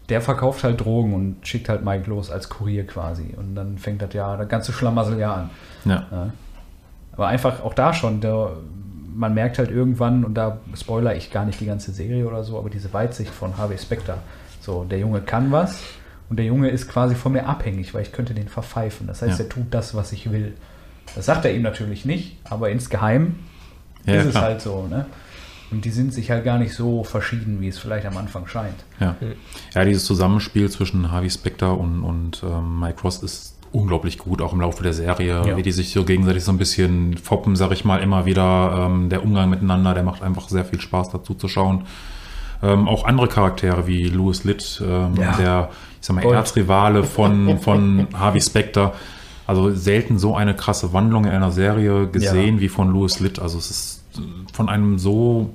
der 0.09 0.21
verkauft 0.21 0.63
halt 0.63 0.81
Drogen 0.81 1.13
und 1.13 1.47
schickt 1.47 1.69
halt 1.69 1.85
Mike 1.85 2.09
los 2.09 2.29
als 2.29 2.49
Kurier 2.49 2.85
quasi. 2.85 3.33
Und 3.37 3.55
dann 3.55 3.77
fängt 3.77 4.01
das 4.01 4.13
ja, 4.13 4.35
das 4.35 4.49
ganze 4.49 4.73
Schlamassel 4.73 5.17
ja 5.19 5.33
an. 5.33 5.49
Ja. 5.85 6.05
Ja. 6.11 6.29
Aber 7.13 7.27
einfach 7.27 7.63
auch 7.63 7.73
da 7.73 7.93
schon, 7.93 8.19
der, 8.19 8.51
man 9.15 9.33
merkt 9.33 9.57
halt 9.57 9.71
irgendwann, 9.71 10.25
und 10.25 10.33
da 10.33 10.57
spoiler 10.75 11.15
ich 11.15 11.31
gar 11.31 11.45
nicht 11.45 11.59
die 11.61 11.65
ganze 11.65 11.91
Serie 11.91 12.27
oder 12.27 12.43
so, 12.43 12.57
aber 12.57 12.69
diese 12.69 12.91
Weitsicht 12.93 13.31
von 13.31 13.57
Harvey 13.57 13.77
Specter. 13.77 14.17
So, 14.59 14.83
der 14.83 14.99
Junge 14.99 15.21
kann 15.21 15.51
was 15.51 15.81
und 16.29 16.37
der 16.37 16.45
Junge 16.45 16.69
ist 16.69 16.87
quasi 16.89 17.15
von 17.15 17.31
mir 17.31 17.45
abhängig, 17.47 17.93
weil 17.93 18.01
ich 18.03 18.11
könnte 18.11 18.33
den 18.33 18.47
verpfeifen. 18.47 19.07
Das 19.07 19.21
heißt, 19.21 19.39
Ja. 19.39 19.45
er 19.45 19.49
tut 19.49 19.67
das, 19.71 19.95
was 19.95 20.11
ich 20.11 20.31
will. 20.31 20.53
Das 21.15 21.25
sagt 21.25 21.45
er 21.45 21.53
ihm 21.53 21.61
natürlich 21.61 22.05
nicht, 22.05 22.37
aber 22.49 22.69
insgeheim 22.69 23.35
Ja, 24.05 24.15
ist 24.15 24.25
es 24.25 24.31
klar. 24.31 24.43
halt 24.43 24.61
so. 24.61 24.87
Ne? 24.89 25.05
Und 25.71 25.85
die 25.85 25.89
sind 25.89 26.13
sich 26.13 26.29
halt 26.31 26.43
gar 26.43 26.57
nicht 26.57 26.73
so 26.73 27.03
verschieden, 27.03 27.61
wie 27.61 27.67
es 27.69 27.79
vielleicht 27.79 28.05
am 28.05 28.17
Anfang 28.17 28.47
scheint. 28.47 28.75
Ja. 28.99 29.15
ja, 29.73 29.85
dieses 29.85 30.05
Zusammenspiel 30.05 30.69
zwischen 30.69 31.11
Harvey 31.11 31.29
Specter 31.29 31.77
und, 31.77 32.03
und 32.03 32.43
ähm, 32.43 32.79
Mike 32.79 33.01
Ross 33.03 33.23
ist 33.23 33.55
unglaublich 33.71 34.17
gut, 34.17 34.41
auch 34.41 34.51
im 34.51 34.59
Laufe 34.59 34.83
der 34.83 34.91
Serie, 34.93 35.43
Ja. 35.47 35.55
wie 35.57 35.61
die 35.63 35.71
sich 35.71 35.93
so 35.93 36.03
gegenseitig 36.03 36.43
so 36.43 36.51
ein 36.51 36.57
bisschen 36.57 37.17
foppen, 37.17 37.55
sag 37.55 37.71
ich 37.71 37.85
mal, 37.85 38.01
immer 38.01 38.25
wieder. 38.25 38.87
Ähm, 38.89 39.07
der 39.09 39.23
Umgang 39.23 39.49
miteinander, 39.49 39.93
der 39.93 40.03
macht 40.03 40.21
einfach 40.23 40.49
sehr 40.49 40.65
viel 40.65 40.81
Spaß 40.81 41.09
dazu 41.11 41.35
zu 41.35 41.47
schauen. 41.47 41.85
Ähm, 42.61 42.87
auch 42.89 43.05
andere 43.05 43.27
Charaktere 43.29 43.87
wie 43.87 44.03
Louis 44.09 44.43
Litt, 44.43 44.83
ähm, 44.85 45.15
Ja. 45.15 45.37
der, 45.37 45.69
ich 46.01 46.05
sag 46.07 46.17
mal. 46.17 46.25
Erzrivale 46.33 47.03
von, 47.05 47.59
von 47.59 48.07
Harvey 48.13 48.41
Specter. 48.41 48.93
Also 49.51 49.71
selten 49.75 50.17
so 50.17 50.33
eine 50.33 50.55
krasse 50.55 50.93
Wandlung 50.93 51.25
in 51.25 51.31
einer 51.31 51.51
Serie 51.51 52.07
gesehen 52.07 52.61
wie 52.61 52.69
von 52.69 52.89
Louis 52.93 53.19
Litt. 53.19 53.37
Also 53.39 53.57
es 53.57 53.69
ist 53.69 54.03
äh, 54.17 54.21
von 54.53 54.69
einem 54.69 54.97
so 54.97 55.53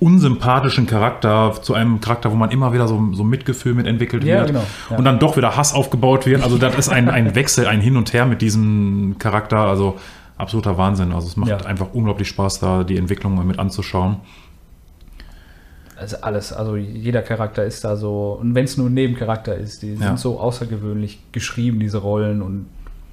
unsympathischen 0.00 0.86
Charakter 0.86 1.52
zu 1.60 1.74
einem 1.74 2.00
Charakter, 2.00 2.32
wo 2.32 2.34
man 2.36 2.50
immer 2.50 2.72
wieder 2.72 2.88
so, 2.88 3.12
so 3.12 3.24
Mitgefühl 3.24 3.74
mit 3.74 3.86
entwickelt 3.86 4.24
Ja, 4.24 4.38
wird 4.38 4.46
genau, 4.48 4.64
ja. 4.90 4.96
und 4.96 5.04
dann 5.04 5.18
doch 5.18 5.36
wieder 5.36 5.54
Hass 5.54 5.74
aufgebaut 5.74 6.24
wird. 6.24 6.42
Also 6.42 6.56
das 6.56 6.76
ist 6.78 6.88
ein, 6.88 7.10
ein 7.10 7.34
Wechsel, 7.34 7.66
ein 7.66 7.82
Hin 7.82 7.98
und 7.98 8.14
Her 8.14 8.24
mit 8.24 8.40
diesem 8.40 9.16
Charakter. 9.18 9.58
Also 9.58 9.96
absoluter 10.38 10.78
Wahnsinn. 10.78 11.12
Also 11.12 11.28
es 11.28 11.36
macht 11.36 11.50
Ja. 11.50 11.58
einfach 11.58 11.88
unglaublich 11.92 12.28
Spaß, 12.28 12.60
da 12.60 12.84
die 12.84 12.96
Entwicklung 12.96 13.34
mal 13.34 13.44
mit 13.44 13.58
anzuschauen. 13.58 14.16
Also 15.98 16.16
alles, 16.22 16.52
also 16.54 16.76
jeder 16.76 17.20
Charakter 17.22 17.64
ist 17.64 17.84
da 17.84 17.96
so, 17.96 18.38
und 18.40 18.54
wenn 18.54 18.64
es 18.64 18.76
nur 18.76 18.88
ein 18.88 18.94
Nebencharakter 18.94 19.54
ist, 19.54 19.82
die 19.82 19.92
Ja. 19.94 20.08
sind 20.08 20.18
so 20.18 20.40
außergewöhnlich 20.40 21.20
geschrieben, 21.32 21.80
diese 21.80 21.98
Rollen, 21.98 22.40
und 22.42 22.66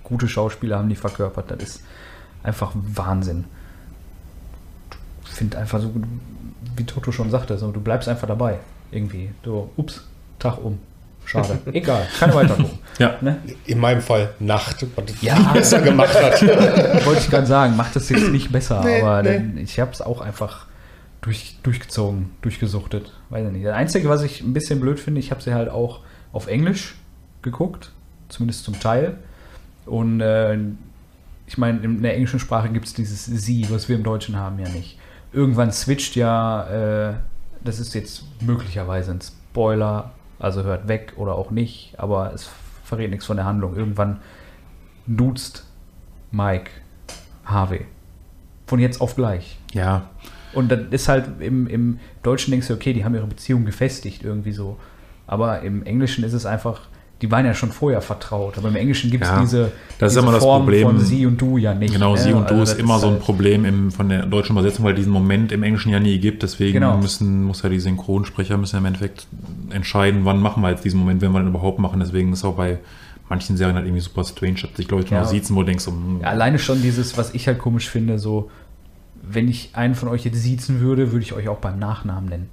gute 0.03 0.27
Schauspieler 0.27 0.77
haben 0.79 0.89
die 0.89 0.95
verkörpert, 0.95 1.51
das 1.51 1.63
ist 1.63 1.83
einfach 2.43 2.71
Wahnsinn. 2.73 3.45
Ich 5.25 5.31
finde 5.31 5.57
einfach 5.57 5.81
so, 5.81 5.91
wie 6.75 6.83
Toto 6.83 7.11
schon 7.11 7.31
sagte, 7.31 7.57
so, 7.57 7.71
du 7.71 7.79
bleibst 7.81 8.07
einfach 8.07 8.27
dabei, 8.27 8.59
irgendwie. 8.91 9.31
Du, 9.43 9.69
ups, 9.77 10.03
Tag 10.39 10.63
um. 10.63 10.79
Schade. 11.25 11.57
Egal, 11.71 12.05
kann 12.19 12.33
weiter. 12.33 12.57
Ja, 12.99 13.15
Ne? 13.21 13.39
In 13.65 13.79
meinem 13.79 14.01
Fall 14.01 14.33
Nacht, 14.39 14.85
was 14.95 15.05
Ja. 15.21 15.35
besser 15.53 15.81
gemacht 15.81 16.13
hat. 16.13 16.41
Wollte 17.05 17.21
ich 17.21 17.29
gerade 17.29 17.47
sagen, 17.47 17.77
macht 17.77 17.95
das 17.95 18.09
jetzt 18.09 18.29
nicht 18.29 18.51
besser, 18.51 18.83
Nee, 18.83 19.01
aber 19.01 19.23
nee. 19.23 19.37
dann, 19.37 19.57
ich 19.57 19.79
habe 19.79 19.91
es 19.91 20.01
auch 20.01 20.19
einfach 20.19 20.67
durch, 21.21 21.55
durchgezogen, 21.63 22.31
durchgesuchtet. 22.41 23.13
Weiß 23.29 23.45
ich 23.45 23.51
nicht. 23.53 23.65
Das 23.65 23.73
Einzige, 23.75 24.09
was 24.09 24.21
ich 24.21 24.41
ein 24.41 24.53
bisschen 24.53 24.81
blöd 24.81 24.99
finde, 24.99 25.19
ich 25.21 25.31
habe 25.31 25.41
sie 25.41 25.53
halt 25.53 25.69
auch 25.69 26.01
auf 26.33 26.47
Englisch 26.47 26.95
geguckt, 27.41 27.91
zumindest 28.27 28.65
zum 28.65 28.79
Teil. 28.79 29.17
Und 29.85 30.21
äh, 30.21 30.57
ich 31.47 31.57
meine, 31.57 31.79
in 31.79 32.01
der 32.01 32.13
englischen 32.13 32.39
Sprache 32.39 32.69
gibt 32.69 32.85
es 32.85 32.93
dieses 32.93 33.25
Sie, 33.25 33.67
was 33.69 33.89
wir 33.89 33.95
im 33.95 34.03
Deutschen 34.03 34.37
haben, 34.37 34.59
ja 34.59 34.69
nicht. 34.69 34.97
Irgendwann 35.31 35.71
switcht 35.71 36.15
ja, 36.15 37.09
äh, 37.09 37.13
das 37.63 37.79
ist 37.79 37.93
jetzt 37.93 38.23
möglicherweise 38.41 39.11
ein 39.11 39.19
Spoiler, 39.21 40.11
also 40.39 40.63
hört 40.63 40.87
weg 40.87 41.13
oder 41.17 41.35
auch 41.35 41.51
nicht, 41.51 41.93
aber 41.97 42.33
es 42.33 42.49
verrät 42.83 43.09
nichts 43.09 43.25
von 43.25 43.37
der 43.37 43.45
Handlung. 43.45 43.75
Irgendwann 43.75 44.19
duzt 45.07 45.65
Mike 46.31 46.71
Harvey. 47.45 47.85
Von 48.67 48.79
jetzt 48.79 49.01
auf 49.01 49.15
gleich. 49.15 49.57
ja. 49.73 50.09
Und 50.53 50.71
das 50.71 50.81
ist 50.91 51.09
halt 51.09 51.25
im, 51.41 51.67
im 51.67 51.99
Deutschen 52.21 52.51
denkst 52.51 52.67
du, 52.67 52.75
okay, 52.75 52.93
die 52.93 53.03
haben 53.03 53.15
ihre 53.15 53.27
Beziehung 53.27 53.65
gefestigt 53.65 54.23
irgendwie 54.23 54.51
so. 54.51 54.77
Aber 55.25 55.61
im 55.61 55.83
Englischen 55.83 56.23
ist 56.23 56.33
es 56.33 56.45
einfach, 56.45 56.81
die 57.23 57.31
waren 57.31 57.45
ja 57.45 57.53
schon 57.53 57.71
vorher 57.71 58.01
vertraut. 58.01 58.57
Aber 58.57 58.67
im 58.67 58.75
Englischen 58.75 59.09
gibt 59.09 59.23
es 59.23 59.29
Ja, 59.29 59.39
diese, 59.39 59.71
das 59.97 60.11
ist 60.11 60.15
diese 60.17 60.19
immer 60.19 60.33
das 60.33 60.43
Form 60.43 60.63
Problem. 60.63 60.87
von 60.87 60.99
sie 60.99 61.25
und 61.25 61.39
du 61.39 61.57
ja 61.57 61.73
nicht. 61.73 61.93
Genau, 61.93 62.15
ne? 62.15 62.17
sie 62.21 62.33
und 62.33 62.49
du 62.49 62.55
Also 62.55 62.73
ist 62.73 62.79
immer 62.79 62.99
so 62.99 63.07
ein 63.07 63.13
halt- 63.13 63.21
Problem 63.23 63.63
im, 63.63 63.91
von 63.91 64.09
der 64.09 64.25
deutschen 64.25 64.57
Übersetzung, 64.57 64.83
weil 64.83 64.93
diesen 64.93 65.13
Moment 65.13 65.53
im 65.53 65.63
Englischen 65.63 65.89
ja 65.89 66.01
nie 66.01 66.19
gibt. 66.19 66.43
Deswegen 66.43 66.73
Genau. 66.73 66.97
müssen, 66.97 67.45
muss 67.45 67.61
ja 67.63 67.69
die 67.69 67.79
Synchronsprecher 67.79 68.57
müssen 68.57 68.75
ja 68.75 68.79
im 68.81 68.85
Endeffekt 68.87 69.25
entscheiden, 69.69 70.25
wann 70.25 70.41
machen 70.41 70.61
wir 70.61 70.69
jetzt 70.69 70.83
diesen 70.83 70.99
Moment, 70.99 71.21
wenn 71.21 71.31
wir 71.31 71.39
den 71.39 71.47
überhaupt 71.47 71.79
machen. 71.79 72.01
Deswegen 72.01 72.33
ist 72.33 72.43
auch 72.43 72.55
bei 72.55 72.79
manchen 73.29 73.55
Serien 73.55 73.77
halt 73.77 73.85
irgendwie 73.85 74.01
super 74.01 74.25
strange, 74.25 74.55
dass 74.63 74.75
sich 74.75 74.91
Leute 74.91 75.15
Ja. 75.15 75.21
noch 75.21 75.27
siezen, 75.27 75.55
wo 75.55 75.61
du 75.61 75.67
denkst, 75.67 75.85
so, 75.85 75.91
hm, 75.91 76.19
Ja, 76.21 76.27
alleine 76.27 76.59
schon 76.59 76.81
dieses, 76.81 77.17
was 77.17 77.33
ich 77.33 77.47
halt 77.47 77.57
komisch 77.59 77.89
finde, 77.89 78.19
so, 78.19 78.51
wenn 79.21 79.47
ich 79.47 79.69
einen 79.73 79.95
von 79.95 80.09
euch 80.09 80.25
jetzt 80.25 80.43
siezen 80.43 80.81
würde, 80.81 81.13
würde 81.13 81.23
ich 81.23 81.31
euch 81.31 81.47
auch 81.47 81.59
beim 81.59 81.79
Nachnamen 81.79 82.27
nennen. 82.27 82.49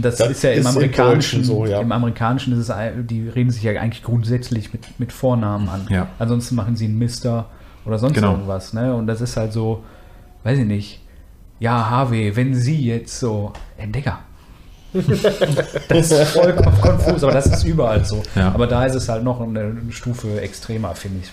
Das, 0.00 0.16
Das 0.16 0.30
ist 0.30 0.42
ja 0.42 0.52
im 0.52 0.60
ist 0.60 0.64
im 0.64 0.76
Amerikanischen 0.76 1.44
so, 1.44 1.66
ja. 1.66 1.80
Im 1.80 1.92
Amerikanischen 1.92 2.52
ist 2.58 2.68
es, 2.68 2.74
die 3.06 3.28
reden 3.28 3.50
sich 3.50 3.62
ja 3.62 3.78
eigentlich 3.80 4.02
grundsätzlich 4.02 4.72
mit, 4.72 4.98
mit 4.98 5.12
Vornamen 5.12 5.68
an. 5.68 5.86
Ja. 5.90 6.08
Ansonsten 6.18 6.54
machen 6.54 6.76
sie 6.76 6.86
einen 6.86 6.98
Mister 6.98 7.46
oder 7.84 7.98
sonst 7.98 8.14
Genau. 8.14 8.32
irgendwas. 8.32 8.72
Ne? 8.72 8.94
Und 8.94 9.06
das 9.06 9.20
ist 9.20 9.36
halt 9.36 9.52
so, 9.52 9.82
weiß 10.44 10.58
ich 10.58 10.66
nicht. 10.66 11.00
Ja, 11.60 11.90
Harvey, 11.90 12.34
wenn 12.36 12.54
sie 12.54 12.80
jetzt 12.86 13.18
so, 13.18 13.52
Entdecker. 13.76 14.20
Das 15.88 16.10
ist 16.10 16.30
vollkommen 16.30 16.78
konfus, 16.80 17.22
aber 17.22 17.32
das 17.32 17.46
ist 17.46 17.64
überall 17.64 18.04
so. 18.04 18.22
Ja. 18.34 18.52
Aber 18.52 18.66
da 18.66 18.84
ist 18.86 18.94
es 18.94 19.08
halt 19.08 19.22
noch 19.22 19.40
eine 19.40 19.76
Stufe 19.90 20.40
extremer, 20.40 20.94
finde 20.94 21.20
ich. 21.22 21.30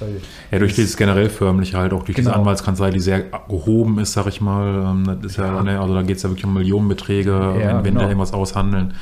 Ja, 0.51 0.59
durch 0.59 0.75
dieses 0.75 0.97
generell 0.97 1.29
förmliche 1.29 1.77
halt, 1.77 1.93
auch 1.93 2.03
durch 2.03 2.15
diese 2.15 2.29
Genau. 2.29 2.41
Anwaltskanzlei, 2.41 2.91
die 2.91 2.99
sehr 2.99 3.21
gehoben 3.47 3.99
ist, 3.99 4.13
sag 4.13 4.27
ich 4.27 4.41
mal. 4.41 4.83
Ähm, 4.85 5.17
Das 5.21 5.31
ist 5.31 5.37
ja, 5.37 5.45
Ja. 5.55 5.63
ne, 5.63 5.79
also 5.79 5.93
da 5.93 6.01
geht 6.01 6.17
es 6.17 6.23
ja 6.23 6.29
wirklich 6.29 6.45
um 6.45 6.53
Millionenbeträge, 6.53 7.53
wenn, 7.55 7.67
wenn 7.77 7.83
genau. 7.83 7.99
da 8.01 8.07
irgendwas 8.07 8.33
aushandeln. 8.33 8.93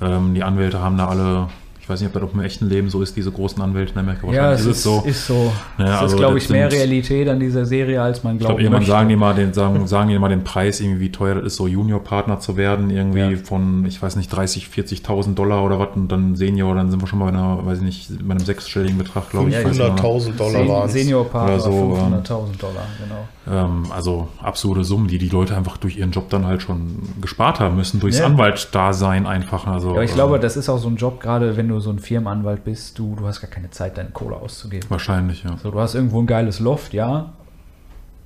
Ähm, 0.00 0.34
die 0.34 0.42
Anwälte 0.42 0.80
haben 0.80 0.96
da 0.98 1.06
alle, 1.06 1.48
weiß 1.92 2.00
nicht, 2.00 2.08
ob 2.08 2.20
das 2.20 2.30
auch 2.30 2.34
im 2.34 2.40
echten 2.40 2.68
Leben 2.68 2.88
so 2.90 3.02
ist, 3.02 3.16
diese 3.16 3.30
großen 3.30 3.62
Anwälte 3.62 3.92
in 3.92 3.98
Amerika. 4.00 4.26
Ja, 4.32 4.52
es 4.52 4.64
ist 4.66 4.84
ist, 4.86 5.06
ist 5.06 5.26
so. 5.26 5.52
Ja, 5.78 5.84
es 5.84 5.90
also 6.00 6.06
ist, 6.14 6.20
glaube 6.20 6.34
das 6.34 6.44
ich, 6.44 6.50
mehr 6.50 6.70
sind- 6.70 6.80
Realität 6.80 7.28
an 7.28 7.38
dieser 7.38 7.64
Serie, 7.66 8.00
als 8.02 8.24
man 8.24 8.36
Ich 8.36 8.40
glaube, 8.44 8.62
glaubt. 8.62 8.86
sagen 8.86 9.08
die 9.08 9.16
mal 9.16 9.34
den, 9.34 9.52
sagen, 9.52 9.86
sagen 9.86 10.08
die 10.08 10.18
mal 10.18 10.28
den 10.28 10.44
Preis, 10.44 10.80
irgendwie, 10.80 11.00
wie 11.00 11.12
teuer 11.12 11.36
das 11.36 11.44
ist, 11.44 11.56
so 11.56 11.66
Juniorpartner 11.66 12.40
zu 12.40 12.56
werden, 12.56 12.90
irgendwie 12.90 13.20
Ja. 13.20 13.36
von, 13.36 13.84
ich 13.86 14.00
weiß 14.02 14.16
nicht, 14.16 14.28
30, 14.28 14.68
40.000 14.68 15.34
Dollar 15.34 15.64
oder 15.64 15.78
was, 15.78 15.88
und 15.94 16.10
dann 16.10 16.34
Senior, 16.36 16.74
dann 16.74 16.90
sind 16.90 17.00
wir 17.02 17.06
schon 17.06 17.18
mal 17.18 17.30
bei 17.30 17.38
einer, 17.38 17.64
weiß 17.66 17.78
ich 17.78 17.84
nicht, 17.84 18.26
bei 18.26 18.34
einem 18.34 18.44
sechsstelligen 18.44 18.98
Betrag, 18.98 19.30
glaube 19.30 19.48
ich. 19.50 19.54
Ja, 19.54 19.64
weiß 19.64 19.72
ich 19.72 19.78
noch. 19.78 19.96
500.000 19.96 20.36
Dollar 20.36 20.68
waren 20.68 20.86
es. 20.86 20.92
Seniorpartner 20.94 21.54
Oder 21.54 21.60
so, 21.62 21.70
500.000 21.70 22.58
Dollar, 22.60 22.86
genau. 23.02 23.28
Ähm, 23.50 23.86
also 23.90 24.28
absurde 24.40 24.84
Summen, 24.84 25.08
die 25.08 25.18
die 25.18 25.28
Leute 25.28 25.56
einfach 25.56 25.76
durch 25.76 25.96
ihren 25.96 26.12
Job 26.12 26.30
dann 26.30 26.46
halt 26.46 26.62
schon 26.62 27.02
gespart 27.20 27.58
haben 27.58 27.76
müssen, 27.76 27.98
durchs 27.98 28.18
Ja. 28.18 28.26
Anwaltdasein 28.26 29.26
einfach. 29.26 29.66
Also, 29.66 29.90
Aber 29.90 30.04
ich 30.04 30.12
äh, 30.12 30.14
glaube, 30.14 30.38
das 30.38 30.56
ist 30.56 30.68
auch 30.68 30.78
so 30.78 30.88
ein 30.88 30.96
Job, 30.96 31.20
gerade 31.20 31.56
wenn 31.56 31.68
du 31.68 31.80
so 31.80 31.90
ein 31.90 31.98
Firmenanwalt 31.98 32.64
bist, 32.64 32.98
du, 32.98 33.16
du 33.16 33.26
hast 33.26 33.40
gar 33.40 33.50
keine 33.50 33.70
Zeit, 33.70 33.98
deine 33.98 34.10
Kohle 34.10 34.36
auszugeben. 34.36 34.88
Wahrscheinlich, 34.90 35.42
ja. 35.42 35.56
So, 35.60 35.70
du 35.72 35.80
hast 35.80 35.94
irgendwo 35.94 36.20
ein 36.20 36.26
geiles 36.26 36.60
Loft, 36.60 36.92
ja. 36.94 37.32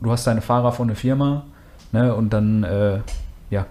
Du 0.02 0.10
hast 0.10 0.26
deine 0.26 0.42
Fahrer 0.42 0.72
von 0.72 0.88
der 0.88 0.96
Firma, 0.96 1.44
ne, 1.92 2.14
und 2.14 2.30
dann, 2.34 2.64
äh, 2.64 2.98
ja, 3.48 3.64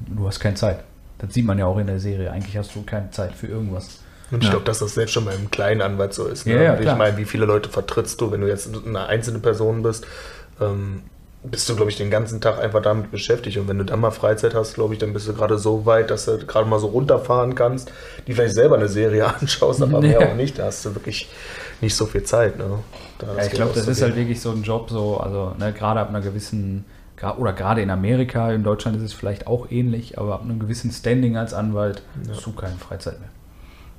du 0.00 0.26
hast 0.26 0.40
keine 0.40 0.56
Zeit. 0.56 0.84
Das 1.18 1.32
sieht 1.32 1.46
man 1.46 1.58
ja 1.58 1.64
auch 1.64 1.78
in 1.78 1.86
der 1.86 1.98
Serie. 1.98 2.30
Eigentlich 2.30 2.58
hast 2.58 2.74
du 2.76 2.82
keine 2.82 3.10
Zeit 3.10 3.32
für 3.32 3.46
irgendwas. 3.46 4.00
Und 4.30 4.38
ich 4.38 4.44
Ja. 4.44 4.50
glaube, 4.50 4.64
dass 4.64 4.80
das 4.80 4.94
selbst 4.94 5.12
schon 5.12 5.24
beim 5.24 5.50
kleinen 5.50 5.82
Anwalt 5.82 6.12
so 6.14 6.26
ist. 6.26 6.46
Ne? 6.46 6.54
Ja, 6.54 6.62
ja, 6.62 6.80
ich 6.80 6.96
meine, 6.96 7.16
wie 7.16 7.24
viele 7.24 7.46
Leute 7.46 7.68
vertrittst 7.68 8.20
du, 8.20 8.32
wenn 8.32 8.40
du 8.40 8.48
jetzt 8.48 8.68
eine 8.84 9.06
einzelne 9.06 9.38
Person 9.38 9.82
bist? 9.82 10.06
Ähm, 10.60 11.02
bist 11.44 11.68
du, 11.68 11.76
glaube 11.76 11.92
ich, 11.92 11.96
den 11.96 12.10
ganzen 12.10 12.40
Tag 12.40 12.58
einfach 12.58 12.82
damit 12.82 13.12
beschäftigt. 13.12 13.56
Und 13.56 13.68
wenn 13.68 13.78
du 13.78 13.84
dann 13.84 14.00
mal 14.00 14.10
Freizeit 14.10 14.54
hast, 14.54 14.74
glaube 14.74 14.94
ich, 14.94 14.98
dann 14.98 15.12
bist 15.12 15.28
du 15.28 15.32
gerade 15.32 15.58
so 15.58 15.86
weit, 15.86 16.10
dass 16.10 16.24
du 16.24 16.38
gerade 16.44 16.68
mal 16.68 16.80
so 16.80 16.88
runterfahren 16.88 17.54
kannst, 17.54 17.92
die 18.26 18.32
vielleicht 18.34 18.54
selber 18.54 18.74
eine 18.76 18.88
Serie 18.88 19.26
anschaust, 19.40 19.80
aber 19.80 20.00
mehr 20.00 20.20
Ja. 20.20 20.26
auch 20.28 20.34
nicht. 20.34 20.58
Da 20.58 20.64
hast 20.64 20.84
du 20.84 20.94
wirklich 20.96 21.28
nicht 21.80 21.94
so 21.94 22.06
viel 22.06 22.24
Zeit. 22.24 22.58
Ne? 22.58 22.80
Ja, 23.22 23.44
ich 23.44 23.52
glaube, 23.52 23.72
das 23.74 23.86
ist 23.86 24.02
halt 24.02 24.16
wirklich 24.16 24.40
so 24.40 24.50
ein 24.50 24.62
Job, 24.64 24.90
so, 24.90 25.18
also 25.18 25.54
ne, 25.58 25.72
gerade 25.72 26.00
ab 26.00 26.08
einer 26.08 26.20
gewissen, 26.20 26.84
oder 27.38 27.52
gerade 27.52 27.80
in 27.80 27.90
Amerika, 27.90 28.50
in 28.52 28.64
Deutschland 28.64 28.96
ist 28.96 29.02
es 29.04 29.12
vielleicht 29.12 29.46
auch 29.46 29.70
ähnlich, 29.70 30.18
aber 30.18 30.34
ab 30.34 30.42
einem 30.42 30.58
gewissen 30.58 30.90
Standing 30.90 31.36
als 31.36 31.54
Anwalt 31.54 32.02
hast 32.28 32.44
du 32.44 32.52
keine 32.52 32.76
Freizeit 32.76 33.20
mehr. 33.20 33.28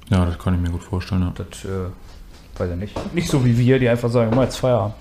Ja, 0.10 0.26
das 0.26 0.38
kann 0.40 0.54
ich 0.56 0.62
mir 0.62 0.70
gut 0.70 0.84
vorstellen. 0.84 1.22
Ja. 1.22 1.34
Das, 1.36 1.66
äh, 1.66 1.90
weiß 2.60 2.72
ich 2.72 2.78
nicht. 2.78 3.14
Nicht 3.14 3.28
so 3.30 3.44
wie 3.46 3.58
wir, 3.58 3.80
die 3.80 3.90
einfach 3.90 4.10
sagen, 4.10 4.36
mal 4.36 4.44
jetzt 4.44 4.58
Feierabend. 4.58 4.96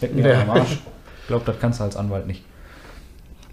Leck 0.00 0.14
mir 0.14 0.28
Ja. 0.32 0.42
am 0.42 0.50
Arsch. 0.50 0.78
Ich 1.22 1.26
glaube, 1.28 1.44
das 1.46 1.58
kannst 1.60 1.80
du 1.80 1.84
als 1.84 1.96
Anwalt 1.96 2.26
nicht. 2.26 2.42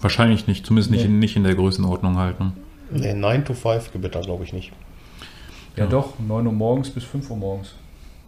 Wahrscheinlich 0.02 0.48
nicht, 0.48 0.66
zumindest 0.66 0.92
nicht, 0.92 1.02
Nee. 1.02 1.08
in, 1.08 1.20
nicht 1.20 1.36
in 1.36 1.44
der 1.44 1.56
Größenordnung 1.56 2.18
halt. 2.18 2.40
Ne? 2.40 2.52
Nee, 2.92 3.14
9 3.14 3.46
to 3.46 3.54
5 3.54 3.92
gibt 3.92 4.06
es 4.06 4.12
da, 4.12 4.20
glaube 4.22 4.44
ich, 4.44 4.54
nicht. 4.54 4.72
Ja, 5.76 5.84
Ja. 5.86 5.90
doch, 5.90 6.14
9 6.20 6.46
Uhr 6.48 6.54
morgens 6.54 6.90
bis 6.90 7.04
5 7.04 7.30
Uhr 7.30 7.38
morgens. 7.38 7.74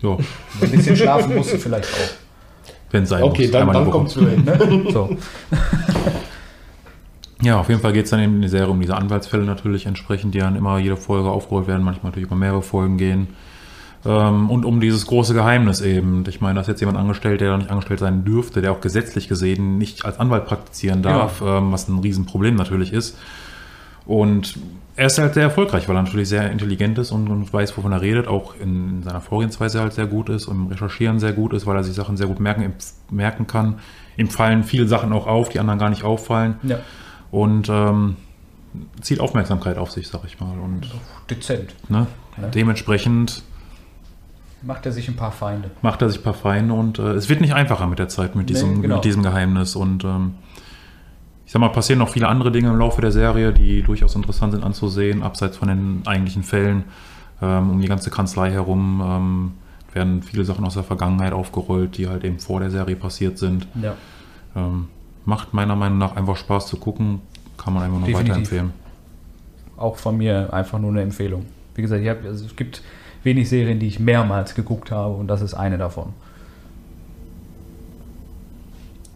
Ja, 0.01 0.17
Ein 0.61 0.71
bisschen 0.71 0.95
schlafen 0.95 1.35
musst 1.35 1.51
du 1.53 1.57
vielleicht 1.57 1.89
auch. 1.93 2.71
wenn 2.91 3.05
sein 3.05 3.23
Okay, 3.23 3.43
muss. 3.43 3.51
dann, 3.51 3.71
dann 3.73 3.91
kommst 3.91 4.15
du 4.15 4.27
hin. 4.27 4.43
Ne? 4.45 4.85
So. 4.91 5.17
Ja, 7.41 7.59
auf 7.59 7.69
jeden 7.69 7.81
Fall 7.81 7.93
geht 7.93 8.05
es 8.05 8.11
dann 8.11 8.19
eben 8.19 8.35
in 8.35 8.41
die 8.41 8.49
Serie 8.49 8.67
um 8.69 8.79
diese 8.81 8.95
Anwaltsfälle 8.97 9.43
natürlich 9.45 9.85
entsprechend, 9.85 10.33
die 10.35 10.39
dann 10.39 10.55
immer 10.55 10.77
jede 10.77 10.97
Folge 10.97 11.29
aufgerollt 11.29 11.67
werden, 11.67 11.83
manchmal 11.83 12.11
natürlich 12.11 12.27
über 12.27 12.35
mehrere 12.35 12.61
Folgen 12.61 12.97
gehen. 12.97 13.27
Ähm, 14.05 14.49
und 14.49 14.65
um 14.65 14.79
dieses 14.81 15.05
große 15.07 15.33
Geheimnis 15.33 15.81
eben. 15.81 16.23
Ich 16.27 16.41
meine, 16.41 16.55
da 16.55 16.61
ist 16.61 16.67
jetzt 16.67 16.79
jemand 16.81 16.97
angestellt, 16.97 17.41
der 17.41 17.51
da 17.51 17.57
nicht 17.57 17.69
angestellt 17.69 17.99
sein 18.01 18.25
dürfte, 18.25 18.61
der 18.61 18.71
auch 18.73 18.81
gesetzlich 18.81 19.27
gesehen 19.29 19.77
nicht 19.77 20.05
als 20.05 20.19
Anwalt 20.19 20.45
praktizieren 20.45 21.01
darf, 21.01 21.41
ähm, 21.45 21.71
was 21.71 21.87
ein 21.87 21.99
Riesenproblem 21.99 22.55
natürlich 22.55 22.91
ist. 22.93 23.17
Und 24.05 24.55
er 24.95 25.05
ist 25.05 25.17
halt 25.19 25.33
sehr 25.33 25.43
erfolgreich, 25.43 25.87
weil 25.87 25.95
er 25.95 26.01
natürlich 26.03 26.27
sehr 26.27 26.51
intelligent 26.51 26.97
ist 26.97 27.11
und, 27.11 27.29
und 27.29 27.53
weiß, 27.53 27.77
wovon 27.77 27.91
er 27.91 28.01
redet, 28.01 28.27
auch 28.27 28.55
in, 28.61 28.89
in 28.97 29.03
seiner 29.03 29.21
Vorgehensweise 29.21 29.79
halt 29.79 29.93
sehr 29.93 30.07
gut 30.07 30.29
ist 30.29 30.47
und 30.47 30.55
im 30.57 30.67
Recherchieren 30.67 31.19
sehr 31.19 31.31
gut 31.31 31.53
ist, 31.53 31.65
weil 31.65 31.75
er 31.77 31.83
sich 31.83 31.93
Sachen 31.93 32.17
sehr 32.17 32.27
gut 32.27 32.39
merken, 32.39 32.63
im- 32.63 32.73
merken 33.15 33.47
kann. 33.47 33.75
Ihm 34.17 34.29
fallen 34.29 34.63
viele 34.63 34.87
Sachen 34.87 35.13
auch 35.13 35.27
auf, 35.27 35.47
die 35.49 35.59
anderen 35.59 35.79
gar 35.79 35.89
nicht 35.89 36.03
auffallen 36.03 36.55
Ja, 36.63 36.79
und 37.31 37.69
ähm, 37.69 38.15
zieht 39.01 39.19
Aufmerksamkeit 39.19 39.77
auf 39.77 39.91
sich, 39.91 40.07
sag 40.07 40.21
ich 40.25 40.39
mal. 40.39 40.57
Und 40.59 40.87
dezent. 41.29 41.73
ne, 41.89 42.07
Ja. 42.41 42.47
dementsprechend 42.47 43.43
Macht 44.61 44.85
er 44.85 44.91
sich 44.91 45.07
ein 45.07 45.15
paar 45.15 45.31
Feinde. 45.31 45.71
macht 45.81 46.01
er 46.01 46.09
sich 46.09 46.19
ein 46.19 46.23
paar 46.23 46.33
Feinde 46.33 46.73
und 46.73 46.99
äh, 46.99 47.13
es 47.13 47.29
wird 47.29 47.39
nicht 47.39 47.53
einfacher 47.53 47.87
mit 47.87 47.97
der 47.97 48.09
Zeit, 48.09 48.35
mit 48.35 48.47
Nee, 48.47 48.53
diesem, 48.53 48.81
genau. 48.81 48.95
mit 48.95 49.05
diesem 49.05 49.23
Geheimnis. 49.23 49.75
Und 49.77 50.03
ähm, 50.03 50.33
ich 51.45 51.51
sag 51.53 51.61
mal, 51.61 51.69
passieren 51.69 51.99
noch 51.99 52.09
viele 52.09 52.27
andere 52.27 52.51
Dinge 52.51 52.69
im 52.69 52.77
Laufe 52.77 52.99
der 53.01 53.11
Serie, 53.13 53.53
die 53.53 53.81
durchaus 53.81 54.15
interessant 54.15 54.51
sind 54.51 54.63
anzusehen, 54.63 55.23
abseits 55.23 55.55
von 55.57 55.69
den 55.69 56.01
eigentlichen 56.05 56.43
Fällen. 56.43 56.83
Ähm, 57.41 57.69
um 57.71 57.79
die 57.81 57.87
ganze 57.87 58.09
Kanzlei 58.11 58.51
herum 58.51 59.01
ähm, 59.03 59.51
werden 59.93 60.21
viele 60.23 60.43
Sachen 60.43 60.65
aus 60.65 60.73
der 60.73 60.83
Vergangenheit 60.83 61.31
aufgerollt, 61.31 61.97
die 61.97 62.07
halt 62.09 62.25
eben 62.25 62.37
vor 62.39 62.59
der 62.59 62.69
Serie 62.69 62.97
passiert 62.97 63.37
sind. 63.37 63.65
Ja. 63.81 63.95
Ähm, 64.57 64.89
macht 65.29 65.53
meiner 65.53 65.75
Meinung 65.75 65.97
nach 65.99 66.15
einfach 66.15 66.35
Spaß 66.35 66.67
zu 66.67 66.77
gucken, 66.77 67.21
kann 67.57 67.73
man 67.73 67.83
einfach 67.83 67.99
nur 67.99 68.07
Definitiv. 68.07 68.29
weiterempfehlen. 68.31 68.73
Auch 69.77 69.95
von 69.95 70.17
mir 70.17 70.51
einfach 70.51 70.79
nur 70.79 70.91
eine 70.91 71.01
Empfehlung. 71.01 71.45
Wie 71.75 71.81
gesagt, 71.81 72.01
ich 72.01 72.09
hab, 72.09 72.25
also 72.25 72.45
es 72.45 72.55
gibt 72.55 72.81
wenig 73.23 73.47
Serien, 73.47 73.79
die 73.79 73.87
ich 73.87 73.99
mehrmals 73.99 74.55
geguckt 74.55 74.91
habe 74.91 75.13
und 75.13 75.27
das 75.27 75.41
ist 75.41 75.53
eine 75.53 75.77
davon. 75.77 76.13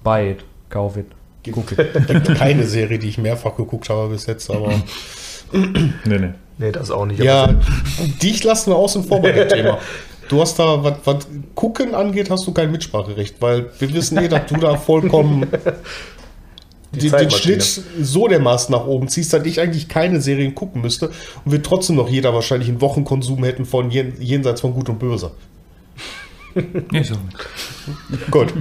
Buy 0.04 0.32
it, 0.32 0.44
kauf 0.70 0.98
it, 0.98 1.08
guck 1.52 1.72
it. 1.78 2.08
Gibt 2.08 2.36
keine 2.36 2.66
Serie, 2.66 3.00
die 3.00 3.08
ich 3.10 3.18
mehrfach 3.18 3.56
geguckt 3.56 3.90
habe 3.90 4.10
bis 4.10 4.26
jetzt, 4.26 4.50
aber 4.50 4.72
Nee, 6.06 6.18
nee. 6.20 6.34
Nee, 6.58 6.72
das 6.72 6.92
auch 6.92 7.06
nicht. 7.06 7.20
ja, 7.22 7.48
dich 8.22 8.44
lassen 8.44 8.72
wir 8.72 8.76
außen 8.76 9.04
vor 9.04 9.22
bei 9.22 9.32
dem 9.32 9.48
Thema. 9.50 9.80
Du 10.30 10.42
hast 10.42 10.58
da, 10.58 10.84
was, 10.84 10.96
was 11.04 11.28
Gucken 11.56 11.96
angeht, 11.96 12.30
hast 12.30 12.48
du 12.48 12.54
kein 12.54 12.72
Mitspracherecht, 12.72 13.36
weil 13.40 13.70
wir 13.80 13.94
wissen 13.94 14.18
eh, 14.18 14.28
dass 14.28 14.46
du 14.48 14.56
da 14.58 14.78
vollkommen 14.78 15.48
den, 16.92 17.12
den. 17.12 17.32
Schnitt 17.32 17.64
so 18.02 18.28
dermaßen 18.28 18.72
nach 18.72 18.86
oben 18.86 19.08
ziehst, 19.08 19.34
dass 19.34 19.46
ich 19.46 19.60
eigentlich 19.60 19.88
keine 19.88 20.22
Serien 20.22 20.56
gucken 20.56 20.82
müsste 20.82 21.10
und 21.44 21.52
wir 21.52 21.64
trotzdem 21.64 21.96
noch 21.96 22.10
jeder 22.10 22.34
wahrscheinlich 22.34 22.70
einen 22.70 22.82
Wochenkonsum 22.82 23.44
hätten 23.44 23.66
von 23.66 23.90
jen, 23.92 24.14
jenseits 24.20 24.62
von 24.62 24.74
Gut 24.74 24.90
und 24.90 25.00
Böse. 25.00 25.32
Nee, 26.92 27.04
so 27.04 27.16
nicht. 27.16 28.32
Gut. 28.32 28.54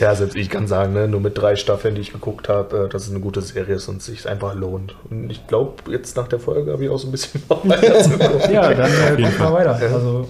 Ja, 0.00 0.14
selbst 0.14 0.36
ich 0.36 0.48
kann 0.48 0.66
sagen, 0.66 0.94
ne, 0.94 1.08
nur 1.08 1.20
mit 1.20 1.36
drei 1.36 1.56
Staffeln, 1.56 1.94
die 1.94 2.00
ich 2.00 2.12
geguckt 2.12 2.48
habe, 2.48 2.86
äh, 2.86 2.88
dass 2.88 3.04
es 3.04 3.10
eine 3.10 3.20
gute 3.20 3.42
Serie 3.42 3.74
ist 3.74 3.88
und 3.88 4.00
sich 4.02 4.26
einfach 4.28 4.54
lohnt. 4.54 4.94
Und 5.10 5.30
ich 5.30 5.46
glaube, 5.46 5.90
jetzt 5.92 6.16
nach 6.16 6.26
der 6.28 6.38
Folge 6.40 6.72
habe 6.72 6.84
ich 6.84 6.90
auch 6.90 6.98
so 6.98 7.08
ein 7.08 7.10
bisschen 7.12 7.40
Bock 7.48 7.68
weiter. 7.68 8.50
Ja, 8.50 8.72
dann 8.72 8.90
äh, 8.90 9.22
guck 9.22 9.38
mal 9.38 9.52
weiter. 9.52 9.74
Also 9.74 10.26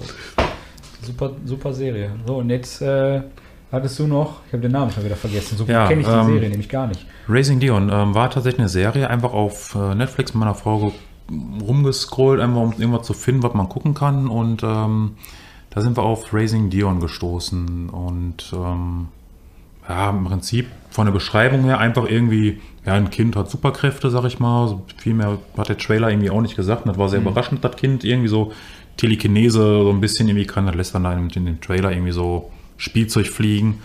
super, 1.02 1.30
super 1.44 1.72
Serie. 1.72 2.10
So, 2.26 2.36
und 2.38 2.50
jetzt 2.50 2.82
äh, 2.82 3.20
hattest 3.70 3.98
du 4.00 4.08
noch, 4.08 4.40
ich 4.48 4.52
habe 4.52 4.62
den 4.62 4.72
Namen 4.72 4.90
schon 4.90 5.04
wieder 5.04 5.16
vergessen, 5.16 5.56
so 5.56 5.64
Ja, 5.66 5.86
kenne 5.86 6.00
ich 6.00 6.06
die 6.08 6.12
ähm, 6.12 6.26
Serie 6.26 6.48
nämlich 6.50 6.68
gar 6.68 6.88
nicht. 6.88 7.06
Raising 7.28 7.60
Dion 7.60 7.90
ähm, 7.92 8.12
war 8.14 8.28
tatsächlich 8.30 8.58
eine 8.60 8.68
Serie, 8.68 9.08
einfach 9.08 9.32
auf 9.32 9.76
äh, 9.76 9.94
Netflix 9.94 10.34
mit 10.34 10.40
meiner 10.40 10.54
Frau 10.56 10.78
ge- 10.78 10.92
rumgescrollt, 11.60 12.40
einfach 12.40 12.60
um 12.60 12.72
irgendwas 12.72 13.06
zu 13.06 13.12
finden, 13.12 13.42
was 13.42 13.54
man 13.54 13.68
gucken 13.68 13.94
kann. 13.94 14.28
Und 14.28 14.62
ähm, 14.62 15.12
da 15.70 15.80
sind 15.80 15.96
wir 15.96 16.02
auf 16.02 16.32
Raising 16.32 16.70
Dion 16.70 17.00
gestoßen. 17.00 17.88
Und 17.90 18.52
ähm, 18.52 19.08
ja, 19.88 20.10
im 20.10 20.24
Prinzip 20.24 20.66
von 20.90 21.06
der 21.06 21.12
Beschreibung 21.12 21.64
her 21.64 21.78
einfach 21.78 22.08
irgendwie, 22.08 22.60
ja, 22.84 22.94
ein 22.94 23.10
Kind 23.10 23.36
hat 23.36 23.50
Superkräfte, 23.50 24.10
sag 24.10 24.24
ich 24.24 24.38
mal. 24.40 24.68
So 24.68 24.82
viel 24.96 25.14
mehr 25.14 25.38
hat 25.56 25.68
der 25.68 25.78
Trailer 25.78 26.10
irgendwie 26.10 26.30
auch 26.30 26.40
nicht 26.40 26.56
gesagt. 26.56 26.84
Und 26.84 26.88
das 26.90 26.98
war 26.98 27.08
sehr 27.08 27.20
überraschend, 27.20 27.64
das 27.64 27.76
Kind 27.76 28.04
irgendwie 28.04 28.28
so 28.28 28.52
Telekinese 28.96 29.60
so 29.60 29.90
ein 29.90 30.00
bisschen 30.00 30.28
irgendwie 30.28 30.46
kann. 30.46 30.66
Das 30.66 30.74
lässt 30.74 30.94
dann 30.94 31.04
in, 31.04 31.30
in 31.30 31.46
dem 31.46 31.60
Trailer 31.60 31.92
irgendwie 31.92 32.12
so 32.12 32.50
Spielzeug 32.76 33.26
fliegen. 33.28 33.80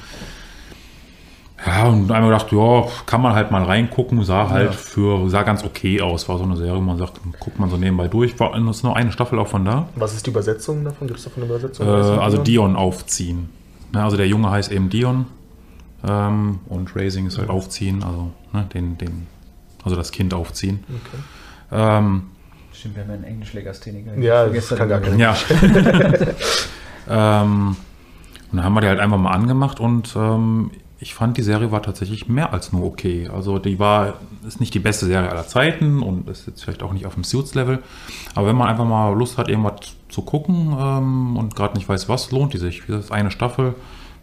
Ja, 1.66 1.88
und 1.88 2.12
einmal 2.12 2.32
gedacht, 2.32 2.52
ja, 2.52 2.84
kann 3.06 3.22
man 3.22 3.34
halt 3.34 3.50
mal 3.50 3.64
reingucken, 3.64 4.24
sah 4.24 4.50
halt 4.50 4.72
Ja. 4.72 4.72
für, 4.72 5.30
sah 5.30 5.44
ganz 5.44 5.64
okay 5.64 6.00
aus, 6.02 6.30
war 6.30 6.38
so 6.38 6.44
eine 6.44 6.58
Serie, 6.58 6.76
wo 6.76 6.82
man 6.82 6.98
sagt, 6.98 7.20
guckt 7.40 7.60
man 7.60 7.70
so 7.70 7.78
nebenbei 7.78 8.08
durch, 8.08 8.40
war 8.40 8.54
es 8.56 8.78
ist 8.78 8.84
nur 8.84 8.96
eine 8.96 9.12
Staffel 9.12 9.40
auch 9.40 9.48
von 9.48 9.66
da. 9.66 9.88
Was 9.96 10.14
ist 10.14 10.28
die 10.28 10.30
Übersetzung 10.30 10.84
davon? 10.84 11.08
Gibt 11.08 11.20
es 11.20 11.26
davon 11.26 11.44
eine 11.44 11.52
Übersetzung? 11.52 11.88
Äh, 11.88 11.90
also 11.90 12.38
Dion 12.38 12.76
aufziehen. 12.76 13.50
Ja, 13.94 14.04
also 14.04 14.16
der 14.18 14.28
Junge 14.28 14.52
heißt 14.52 14.72
eben 14.72 14.90
Dion 14.90 15.26
ähm, 16.08 16.60
und 16.68 16.96
Raising 16.96 17.26
ist 17.28 17.40
halt 17.40 17.50
aufziehen, 17.50 18.04
also 18.04 18.32
ne, 18.54 18.68
den, 18.74 18.98
den, 18.98 19.28
also 19.84 19.96
das 19.96 20.12
Kind 20.12 20.34
aufziehen. 20.34 20.84
Okay. 20.88 21.24
Ähm, 21.72 22.24
Stimmt, 22.74 22.96
wir 22.96 23.04
haben 23.04 23.10
ja 23.10 23.16
einen 23.16 23.24
Englischlegastheniker. 23.24 24.18
Ja, 24.20 24.46
das 24.48 24.70
kann 24.70 24.90
gar 24.90 25.00
keiner. 25.00 25.18
ja. 25.18 25.36
ähm, 27.42 27.76
und 28.52 28.58
dann 28.58 28.64
haben 28.66 28.74
wir 28.76 28.82
die 28.82 28.88
halt 28.88 29.00
einfach 29.00 29.18
mal 29.18 29.32
angemacht 29.32 29.80
und 29.80 30.14
ähm, 30.16 30.72
ich 31.00 31.14
fand, 31.14 31.36
die 31.38 31.42
Serie 31.44 31.72
war 31.72 31.82
tatsächlich 31.82 32.28
mehr 32.30 32.54
als 32.54 32.72
nur 32.72 32.84
okay. 32.86 33.28
Also 33.34 33.60
die 33.60 33.80
war, 33.80 34.14
ist 34.48 34.60
nicht 34.62 34.74
die 34.74 34.80
beste 34.80 35.06
Serie 35.06 35.30
aller 35.30 35.48
Zeiten 35.48 36.02
und 36.02 36.30
ist 36.30 36.48
jetzt 36.48 36.64
vielleicht 36.64 36.84
auch 36.84 36.94
nicht 36.94 37.06
auf 37.06 37.16
dem 37.16 37.24
Suits-Level. 37.24 37.80
Aber 38.34 38.48
wenn 38.48 38.56
man 38.56 38.70
einfach 38.70 38.86
mal 38.86 39.12
Lust 39.14 39.38
hat, 39.38 39.50
irgendwas 39.50 39.96
zu 40.10 40.22
gucken 40.22 40.74
ähm, 40.80 41.36
und 41.38 41.56
gerade 41.56 41.76
nicht 41.76 41.90
weiß, 41.90 42.08
was, 42.08 42.32
lohnt 42.32 42.54
die 42.54 42.58
sich. 42.60 42.84
Wie 42.84 42.94
gesagt, 42.94 43.12
eine 43.12 43.30
Staffel 43.32 43.76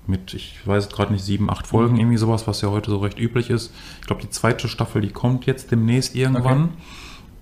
mit, 0.07 0.33
ich 0.35 0.59
weiß 0.67 0.89
gerade 0.89 1.13
nicht, 1.13 1.25
sieben, 1.25 1.51
acht 1.51 1.67
Folgen, 1.67 1.97
irgendwie 1.99 2.17
sowas, 2.17 2.47
was 2.47 2.61
ja 2.63 2.71
heute 2.71 2.91
so 2.91 2.99
recht 2.99 3.19
üblich 3.21 3.51
ist. 3.51 3.73
Ich 4.01 4.07
glaube, 4.07 4.23
die 4.23 4.31
zweite 4.31 4.67
Staffel, 4.67 5.03
die 5.03 5.11
kommt 5.11 5.45
jetzt 5.47 5.71
demnächst 5.71 6.17
irgendwann. 6.17 6.71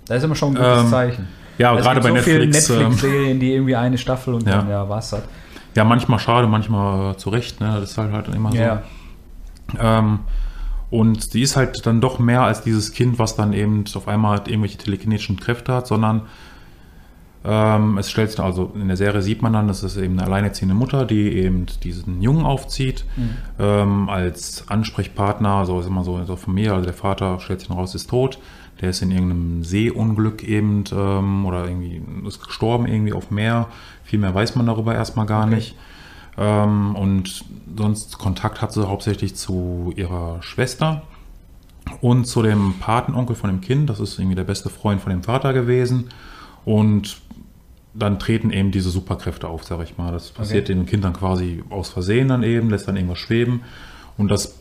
Da 0.06 0.16
ist 0.16 0.24
immer 0.24 0.34
schon 0.34 0.50
ein 0.50 0.54
gutes 0.56 0.82
Ähm, 0.84 0.90
Zeichen. 0.90 1.28
Ja, 1.56 1.70
Also 1.70 1.84
gerade 1.84 2.00
bei 2.00 2.08
so 2.08 2.14
Netflix. 2.14 2.68
ähm, 2.70 2.76
Netflix-Serien, 2.78 3.38
die 3.40 3.52
irgendwie 3.54 3.76
eine 3.76 3.96
Staffel 3.96 4.34
und 4.34 4.42
Ja. 4.46 4.56
dann, 4.58 4.68
ja, 4.68 4.88
war's 4.88 5.10
das. 5.10 5.22
Ja, 5.76 5.84
manchmal 5.84 6.18
schade, 6.18 6.48
manchmal 6.48 7.12
äh, 7.12 7.16
zu 7.16 7.30
Recht. 7.30 7.60
Ne? 7.60 7.76
Das 7.80 7.92
ist 7.92 7.98
halt, 7.98 8.12
halt 8.12 8.28
immer 8.34 8.50
so. 8.50 8.58
Ähm, 9.80 10.20
und 10.90 11.22
sie 11.22 11.42
ist 11.42 11.56
halt 11.56 11.87
dann 11.87 12.00
doch 12.00 12.18
mehr 12.18 12.42
als 12.42 12.62
dieses 12.62 12.92
Kind, 12.92 13.18
was 13.18 13.37
dann 13.37 13.52
eben 13.52 13.85
auf 13.94 14.09
einmal 14.09 14.38
irgendwelche 14.46 14.78
telekinetischen 14.78 15.38
Kräfte 15.38 15.72
hat, 15.72 15.87
sondern 15.87 16.22
ähm, 17.42 17.96
es 17.96 18.11
stellt 18.11 18.30
sich, 18.30 18.40
also 18.40 18.72
in 18.74 18.88
der 18.88 18.96
Serie 18.96 19.22
sieht 19.22 19.40
man 19.40 19.52
dann, 19.52 19.68
das 19.68 19.83
ist 19.83 19.96
eben 19.96 20.18
eine 20.18 20.26
alleinerziehende 20.26 20.74
Mutter, 20.74 21.06
die 21.06 21.33
eben 21.38 21.66
diesen 21.83 22.20
Jungen 22.20 22.44
aufzieht, 22.44 23.04
ähm, 23.59 24.09
als 24.11 24.68
Ansprechpartner, 24.68 25.64
so 25.64 25.80
ist 25.80 25.87
immer 25.87 26.04
so 26.04 26.18
in 26.18 26.26
der 26.26 26.37
Familie, 26.37 26.74
also 26.74 26.85
der 26.85 26.94
Vater 26.94 27.40
stellt 27.40 27.61
sich 27.61 27.70
noch 27.70 27.78
raus, 27.78 27.94
ist 27.94 28.11
tot, 28.11 28.38
der 28.80 28.90
ist 28.90 29.00
in 29.00 29.11
irgendeinem 29.11 29.64
Seeunglück 29.64 30.42
eben 30.42 30.85
ähm, 30.92 31.46
oder 31.46 31.66
irgendwie 31.66 32.02
ist 32.26 32.44
gestorben 32.44 32.87
irgendwie 32.87 33.12
auf 33.12 33.30
Meer, 33.30 33.68
viel 34.04 34.18
mehr 34.18 34.35
weiß 34.35 34.56
man 34.56 34.66
darüber 34.66 34.94
erstmal 34.94 35.26
gar 35.26 35.46
nicht. 35.46 35.76
Ähm, 36.40 36.96
und 36.96 37.44
sonst 37.76 38.18
Kontakt 38.18 38.61
hat 38.62 38.72
sie 38.72 38.88
hauptsächlich 38.88 39.37
zu 39.37 39.92
ihrer 39.94 40.42
Schwester 40.42 41.03
und 42.00 42.24
zu 42.26 42.42
dem 42.42 42.74
Patenonkel 42.81 43.37
von 43.37 43.50
dem 43.50 43.61
Kind. 43.61 43.90
Das 43.90 44.00
ist 44.00 44.18
irgendwie 44.18 44.37
der 44.37 44.44
beste 44.44 44.70
Freund 44.70 45.00
von 45.00 45.11
dem 45.11 45.22
Vater 45.22 45.53
gewesen. 45.53 46.09
Und 46.64 47.20
dann 47.92 48.18
treten 48.18 48.50
eben 48.53 48.70
diese 48.70 48.90
Superkräfte 48.90 49.48
auf, 49.48 49.64
sag 49.64 49.83
ich 49.83 49.98
mal. 49.98 50.12
Das 50.12 50.31
passiert 50.31 50.64
Okay. 50.64 50.74
dem 50.74 50.87
Kind 50.87 51.05
dann 51.05 51.12
quasi 51.12 51.62
aus 51.70 51.90
Versehen 51.90 52.29
dann 52.29 52.42
eben, 52.42 52.70
lässt 52.70 52.88
dann 52.88 52.96
irgendwas 52.96 53.18
schweben. 53.18 53.62
Und 54.16 54.29
das 54.31 54.57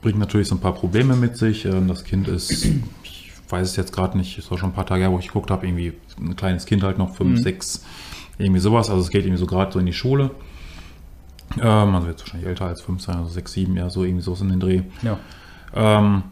bringt 0.00 0.18
natürlich 0.18 0.48
so 0.48 0.56
ein 0.56 0.60
paar 0.60 0.74
Probleme 0.74 1.14
mit 1.14 1.36
sich. 1.36 1.64
Ähm, 1.66 1.86
Das 1.86 2.02
Kind 2.04 2.26
ist, 2.28 2.64
ich 3.04 3.30
weiß 3.48 3.68
es 3.68 3.76
jetzt 3.76 3.92
gerade 3.92 4.16
nicht, 4.18 4.38
ist 4.38 4.50
auch 4.50 4.58
schon 4.58 4.70
ein 4.70 4.74
paar 4.74 4.86
Tage 4.86 5.02
her, 5.02 5.12
wo 5.12 5.18
ich 5.18 5.28
geguckt 5.28 5.50
habe, 5.50 5.66
irgendwie 5.66 5.92
ein 6.18 6.34
kleines 6.34 6.64
Kind 6.66 6.82
halt 6.82 6.98
noch, 6.98 7.14
fünf, 7.14 7.40
sechs, 7.42 7.84
irgendwie 8.38 8.60
sowas. 8.60 8.88
Also 8.90 9.02
es 9.02 9.10
geht 9.10 9.24
irgendwie 9.24 9.38
so 9.38 9.46
gerade 9.46 9.70
so 9.72 9.78
in 9.78 9.86
die 9.86 9.92
Schule. 9.92 10.30
Ähm, 11.60 11.94
also 11.94 12.08
jetzt 12.08 12.20
wahrscheinlich 12.22 12.48
älter 12.48 12.66
als 12.66 12.80
fünf 12.80 13.02
sein, 13.02 13.16
also 13.16 13.28
sechs, 13.28 13.52
sieben, 13.52 13.76
ja, 13.76 13.90
so 13.90 14.04
irgendwie 14.04 14.22
so 14.22 14.34
in 14.40 14.48
den 14.48 14.60
Dreh. 14.60 14.82
Ja. 15.02 15.18
Ähm, 15.74 16.22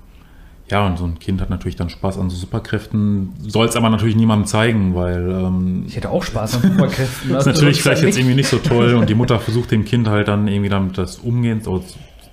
ja, 0.71 0.87
und 0.87 0.99
so 0.99 1.05
ein 1.05 1.19
Kind 1.19 1.41
hat 1.41 1.51
natürlich 1.51 1.75
dann 1.75 1.91
Spaß 1.91 2.17
an 2.19 2.31
so 2.31 2.37
Superkräften, 2.37 3.33
soll 3.41 3.67
es 3.67 3.75
aber 3.75 3.91
natürlich 3.91 4.15
niemandem 4.15 4.47
zeigen, 4.47 4.95
weil 4.95 5.29
ähm, 5.31 5.85
Ich 5.89 5.97
hätte 5.97 6.11
auch 6.11 6.23
Spaß 6.23 6.57
an 6.57 6.63
Superkräften. 6.73 7.31
das 7.33 7.47
ist 7.47 7.55
natürlich 7.55 7.83
vielleicht 7.83 8.03
jetzt 8.03 8.17
irgendwie 8.19 8.37
nicht 8.37 8.49
so 8.49 8.59
toll 8.59 8.95
und 8.99 9.09
die 9.09 9.15
Mutter 9.17 9.41
versucht 9.41 9.73
dem 9.73 9.85
Kind 9.85 10.09
halt 10.09 10.29
dann 10.29 10.47
irgendwie 10.47 10.69
damit 10.69 10.97
das 10.97 11.19
Umgehen, 11.19 11.59
also 11.59 11.83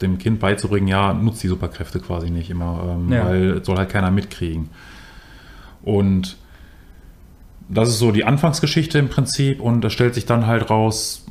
dem 0.02 0.19
Kind 0.19 0.39
beizubringen, 0.39 0.88
ja, 0.88 1.13
nutzt 1.13 1.41
die 1.41 1.47
Superkräfte 1.47 2.00
quasi 2.00 2.30
nicht 2.30 2.52
immer, 2.52 2.95
ähm, 2.95 3.12
Ja. 3.12 3.26
weil 3.26 3.50
es 3.58 3.65
soll 3.65 3.78
halt 3.78 3.89
keiner 3.89 4.12
mitkriegen. 4.12 4.69
Und 5.82 6.38
das 7.69 7.89
ist 7.89 7.97
so 8.00 8.12
die 8.12 8.23
Anfangsgeschichte 8.23 9.00
im 9.00 9.10
Prinzip 9.10 9.60
und 9.60 9.82
da 9.82 9.89
stellt 9.89 10.13
sich 10.13 10.26
dann 10.26 10.45
halt 10.45 10.69
raus, 10.69 11.26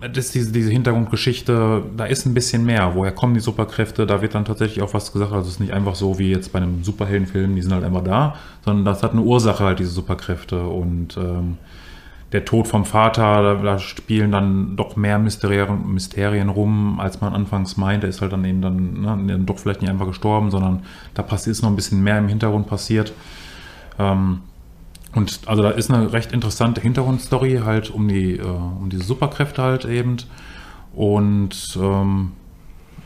das 0.00 0.26
ist 0.26 0.34
diese, 0.34 0.52
diese 0.52 0.70
Hintergrundgeschichte, 0.70 1.82
da 1.96 2.04
ist 2.04 2.26
ein 2.26 2.34
bisschen 2.34 2.64
mehr. 2.64 2.94
Woher 2.94 3.12
kommen 3.12 3.34
die 3.34 3.40
Superkräfte? 3.40 4.06
Da 4.06 4.20
wird 4.20 4.34
dann 4.34 4.44
tatsächlich 4.44 4.82
auch 4.82 4.92
was 4.92 5.12
gesagt. 5.12 5.32
Also 5.32 5.48
es 5.48 5.54
ist 5.54 5.60
nicht 5.60 5.72
einfach 5.72 5.94
so 5.94 6.18
wie 6.18 6.30
jetzt 6.30 6.52
bei 6.52 6.58
einem 6.58 6.84
Superheldenfilm, 6.84 7.54
die 7.54 7.62
sind 7.62 7.72
halt 7.72 7.84
einfach 7.84 8.04
da, 8.04 8.36
sondern 8.64 8.84
das 8.84 9.02
hat 9.02 9.12
eine 9.12 9.22
Ursache 9.22 9.64
halt, 9.64 9.78
diese 9.78 9.90
Superkräfte. 9.90 10.66
Und 10.66 11.16
ähm, 11.16 11.56
der 12.32 12.44
Tod 12.44 12.68
vom 12.68 12.84
Vater, 12.84 13.42
da, 13.42 13.54
da 13.54 13.78
spielen 13.78 14.32
dann 14.32 14.76
doch 14.76 14.96
mehr 14.96 15.18
Mysterien, 15.18 15.92
Mysterien 15.92 16.50
rum, 16.50 17.00
als 17.00 17.20
man 17.22 17.32
anfangs 17.32 17.78
meinte. 17.78 18.06
Ist 18.06 18.20
halt 18.20 18.32
dann 18.32 18.44
eben 18.44 18.60
dann, 18.60 19.00
ne, 19.00 19.18
dann 19.28 19.46
doch 19.46 19.58
vielleicht 19.58 19.80
nicht 19.80 19.90
einfach 19.90 20.06
gestorben, 20.06 20.50
sondern 20.50 20.82
da 21.14 21.22
passiert 21.22 21.56
ist 21.56 21.62
noch 21.62 21.70
ein 21.70 21.76
bisschen 21.76 22.02
mehr 22.02 22.18
im 22.18 22.28
Hintergrund 22.28 22.66
passiert. 22.66 23.14
Ähm, 23.98 24.40
und 25.16 25.40
also 25.46 25.62
da 25.62 25.70
ist 25.70 25.90
eine 25.90 26.12
recht 26.12 26.32
interessante 26.32 26.80
Hintergrundstory 26.80 27.62
halt 27.64 27.90
um 27.90 28.06
die, 28.06 28.36
äh, 28.36 28.42
um 28.42 28.88
diese 28.90 29.02
Superkräfte 29.04 29.62
halt 29.62 29.84
eben. 29.86 30.18
Und 30.94 31.78
ähm, 31.80 32.32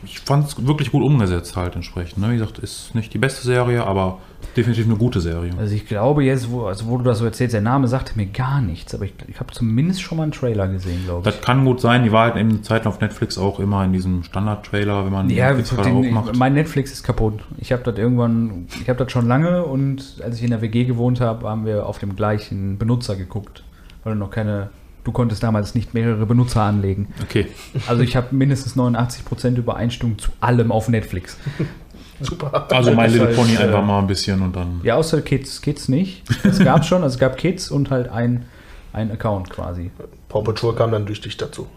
ich 0.03 0.19
fand 0.19 0.47
es 0.47 0.65
wirklich 0.67 0.91
gut 0.91 1.03
umgesetzt 1.03 1.55
halt 1.55 1.75
entsprechend. 1.75 2.17
Ne? 2.19 2.29
Wie 2.31 2.37
gesagt, 2.37 2.59
ist 2.59 2.95
nicht 2.95 3.13
die 3.13 3.17
beste 3.17 3.43
Serie, 3.45 3.85
aber 3.85 4.17
definitiv 4.57 4.85
eine 4.85 4.95
gute 4.95 5.21
Serie. 5.21 5.51
Also 5.59 5.75
ich 5.75 5.85
glaube 5.85 6.23
jetzt, 6.23 6.49
wo, 6.51 6.65
also 6.65 6.87
wo 6.87 6.97
du 6.97 7.03
das 7.03 7.19
so 7.19 7.25
erzählst, 7.25 7.53
der 7.53 7.61
Name 7.61 7.87
sagte 7.87 8.13
mir 8.17 8.25
gar 8.25 8.61
nichts, 8.61 8.95
aber 8.95 9.05
ich, 9.05 9.13
ich 9.27 9.39
habe 9.39 9.53
zumindest 9.53 10.01
schon 10.01 10.17
mal 10.17 10.23
einen 10.23 10.31
Trailer 10.31 10.67
gesehen, 10.67 11.03
glaube 11.05 11.29
ich. 11.29 11.35
Das 11.35 11.43
kann 11.45 11.63
gut 11.65 11.79
sein. 11.81 12.03
Die 12.03 12.11
war 12.11 12.25
halt 12.25 12.35
eben 12.37 12.63
Zeiten 12.63 12.87
auf 12.87 12.99
Netflix 12.99 13.37
auch 13.37 13.59
immer 13.59 13.83
in 13.85 13.93
diesem 13.93 14.23
Standard-Trailer, 14.23 15.05
wenn 15.05 15.11
man 15.13 15.29
Ja, 15.29 15.53
Netflix 15.53 15.83
den, 15.85 15.95
aufmacht. 16.15 16.35
mein 16.37 16.53
Netflix 16.53 16.91
ist 16.91 17.03
kaputt. 17.03 17.39
Ich 17.59 17.71
habe 17.71 17.83
das 17.83 17.97
irgendwann, 17.97 18.67
ich 18.81 18.89
habe 18.89 19.03
das 19.03 19.11
schon 19.11 19.27
lange 19.27 19.63
und 19.63 20.15
als 20.23 20.37
ich 20.37 20.43
in 20.43 20.49
der 20.49 20.61
WG 20.61 20.85
gewohnt 20.85 21.21
habe, 21.21 21.47
haben 21.47 21.65
wir 21.65 21.85
auf 21.85 21.99
dem 21.99 22.15
gleichen 22.15 22.77
Benutzer 22.77 23.15
geguckt, 23.15 23.63
weil 24.03 24.13
du 24.13 24.19
noch 24.19 24.31
keine, 24.31 24.69
du 25.03 25.11
konntest 25.11 25.43
damals 25.43 25.75
nicht 25.75 25.93
mehrere 25.93 26.25
Benutzer 26.25 26.61
anlegen. 26.61 27.13
Okay. 27.23 27.47
Also 27.87 28.03
ich 28.03 28.15
habe 28.15 28.35
mindestens 28.35 28.75
89% 28.75 29.55
Übereinstimmung 29.57 30.17
zu 30.19 30.31
allem 30.39 30.71
auf 30.71 30.89
Netflix. 30.89 31.37
Super. 32.19 32.67
Also 32.71 32.93
My 32.93 33.07
Little 33.07 33.27
Pony 33.29 33.55
äh, 33.55 33.59
einfach 33.59 33.83
mal 33.83 33.99
ein 33.99 34.07
bisschen 34.07 34.41
und 34.41 34.55
dann. 34.55 34.79
Ja, 34.83 34.95
außer 34.95 35.21
Kids, 35.21 35.61
Kids 35.61 35.87
nicht. 35.87 36.23
Es 36.43 36.59
gab 36.59 36.85
schon, 36.85 37.01
also 37.01 37.15
es 37.15 37.19
gab 37.19 37.35
Kids 37.37 37.71
und 37.71 37.89
halt 37.89 38.09
ein, 38.09 38.45
ein 38.93 39.11
Account 39.11 39.49
quasi. 39.49 39.89
Paw 40.29 40.43
Patrol 40.43 40.75
kam 40.75 40.91
dann 40.91 41.05
durch 41.07 41.19
dich 41.21 41.35
dazu. 41.37 41.67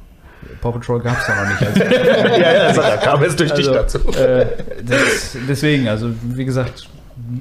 Paw 0.60 0.72
Patrol 0.72 1.00
gab 1.00 1.18
es 1.18 1.26
da 1.26 1.42
noch 1.42 1.48
nicht. 1.48 1.62
Also, 2.24 2.40
ja, 2.40 2.52
ja, 2.52 2.72
da 2.74 2.96
kam 2.98 3.22
es 3.22 3.37
durch 3.37 3.52
dich 3.52 3.68
Also, 3.68 3.98
dazu. 3.98 3.98
äh, 4.18 4.46
das, 4.84 5.34
deswegen, 5.48 5.88
also 5.88 6.10
wie 6.22 6.44
gesagt, 6.44 6.90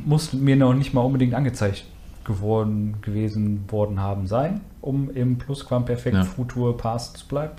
muss 0.05 0.31
mir 0.31 0.55
noch 0.55 0.73
nicht 0.73 0.93
mal 0.93 1.01
unbedingt 1.01 1.33
angezeigt 1.33 1.83
geworden, 2.25 2.95
gewesen 3.01 3.65
worden 3.69 3.99
haben 3.99 4.27
sein, 4.27 4.61
um 4.81 5.09
im 5.11 5.37
Plusquamperfekt 5.37 6.15
Ja. 6.15 6.23
Futur 6.23 6.77
Past 6.77 7.17
zu 7.17 7.27
bleiben. 7.27 7.53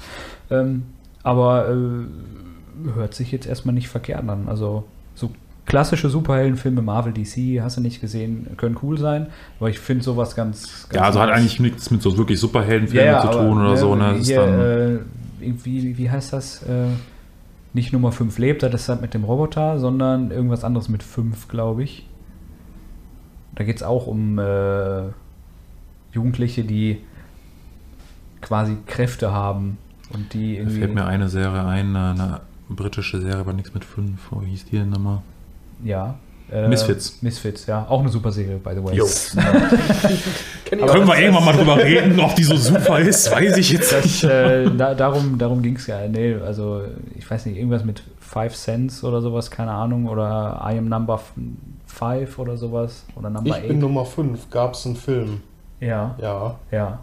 Ähm, 0.51 0.85
aber 1.23 1.69
äh, 1.71 2.95
hört 2.95 3.15
sich 3.15 3.33
jetzt 3.33 3.47
erstmal 3.47 3.75
nicht 3.75 3.89
verkehrt 3.89 4.29
an. 4.29 4.49
Also 4.49 4.85
so 5.15 5.31
klassische 5.67 6.11
Superheldenfilme, 6.11 6.83
Marvel, 6.83 7.13
DC, 7.13 7.63
hast 7.63 7.77
du 7.77 7.81
nicht 7.81 8.01
gesehen, 8.01 8.49
können 8.57 8.77
cool 8.83 8.99
sein, 8.99 9.29
aber 9.59 9.71
ich 9.71 9.79
finde 9.79 10.05
sowas 10.05 10.37
ganz, 10.37 10.89
ganz 10.89 10.95
Ja, 10.95 11.03
also 11.03 11.21
hat 11.21 11.31
eigentlich 11.31 11.61
nichts 11.61 11.91
mit 11.91 12.03
so 12.03 12.17
wirklich 12.19 12.39
Superheldenfilmen 12.39 13.21
zu 13.21 13.29
aber, 13.29 13.39
tun 13.39 13.59
oder 13.59 13.71
ne, 13.71 13.77
so. 13.77 13.95
Ne? 13.95 14.15
Hier, 14.21 14.41
dann, 14.41 14.61
äh, 14.61 14.99
irgendwie, 15.41 15.97
wie 15.97 16.11
heißt 16.11 16.33
das? 16.33 16.63
Äh, 16.63 16.89
nicht 17.73 17.93
Nummer 17.93 18.13
5 18.13 18.39
lebt, 18.39 18.63
das 18.63 18.73
ist 18.73 18.89
halt 18.89 19.03
mit 19.03 19.15
dem 19.15 19.25
Roboter, 19.25 19.81
sondern 19.81 20.31
irgendwas 20.31 20.63
anderes 20.63 20.89
mit 20.89 21.03
5, 21.03 21.49
glaube 21.49 21.83
ich. 21.83 22.07
Da 23.55 23.65
geht 23.65 23.77
es 23.77 23.83
auch 23.83 24.07
um 24.07 24.39
äh, 24.39 25.03
Jugendliche, 26.13 26.65
die 26.65 27.01
quasi 28.41 28.77
Kräfte 28.87 29.33
haben 29.33 29.79
und 30.13 30.33
die 30.35 30.55
da 30.55 30.61
irgendwie. 30.63 30.79
fällt 30.81 30.95
mir 30.95 31.07
eine 31.07 31.29
Serie 31.29 31.65
ein, 31.65 31.97
eine, 31.97 32.11
eine 32.11 32.41
britische 32.69 33.21
Serie, 33.21 33.39
aber 33.39 33.53
nichts 33.53 33.73
mit 33.75 33.85
fünf. 33.85 34.21
Wie 34.41 34.51
hieß 34.51 34.67
die 34.67 34.79
denn 34.79 34.91
nochmal? 34.91 35.23
ja. 35.85 36.15
Äh, 36.53 36.69
Misfits. 36.69 37.23
Misfits, 37.23 37.65
ja. 37.65 37.87
Auch 37.89 38.01
eine 38.01 38.11
super 38.11 38.31
Serie, 38.31 38.59
by 38.59 38.73
the 38.75 38.85
way. 38.85 38.95
Jo. 38.95 39.07
Ja. 39.35 40.83
Aber 40.83 40.93
Können 40.93 41.07
wir 41.07 41.19
irgendwann 41.19 41.45
mal 41.45 41.53
drüber 41.57 41.77
reden, 41.79 42.21
ob 42.21 42.35
die 42.37 42.43
so 42.45 42.55
super 42.57 42.99
ist? 42.99 43.31
Weiß 43.31 43.57
ich 43.57 43.71
jetzt 43.73 43.93
Das, 43.93 44.05
nicht. 44.05 44.25
äh, 44.25 44.71
da, 44.77 44.95
darum 44.95 45.39
darum 45.39 45.63
ging 45.63 45.77
es 45.77 45.87
ja. 45.87 46.07
Nee, 46.07 46.35
also 46.45 46.83
ich 47.17 47.29
weiß 47.31 47.47
nicht, 47.47 47.57
irgendwas 47.57 47.85
mit 47.85 48.03
Five 48.35 48.57
Cents 48.57 49.05
oder 49.05 49.23
sowas, 49.23 49.49
keine 49.49 49.71
Ahnung. 49.71 50.09
Oder 50.09 50.61
I 50.69 50.77
am 50.77 50.89
Number 50.89 51.21
5 51.87 52.37
oder 52.41 52.57
sowas. 52.57 53.07
Oder 53.15 53.31
Number 53.31 53.57
Ich 53.57 53.69
bin 53.69 53.77
8. 53.77 53.81
Nummer 53.81 54.05
5. 54.05 54.51
Gab 54.51 54.75
es 54.75 54.85
einen 54.87 54.97
Film? 54.97 55.41
Ja, 55.79 56.17
Ja. 56.21 56.57
ja. 56.73 56.99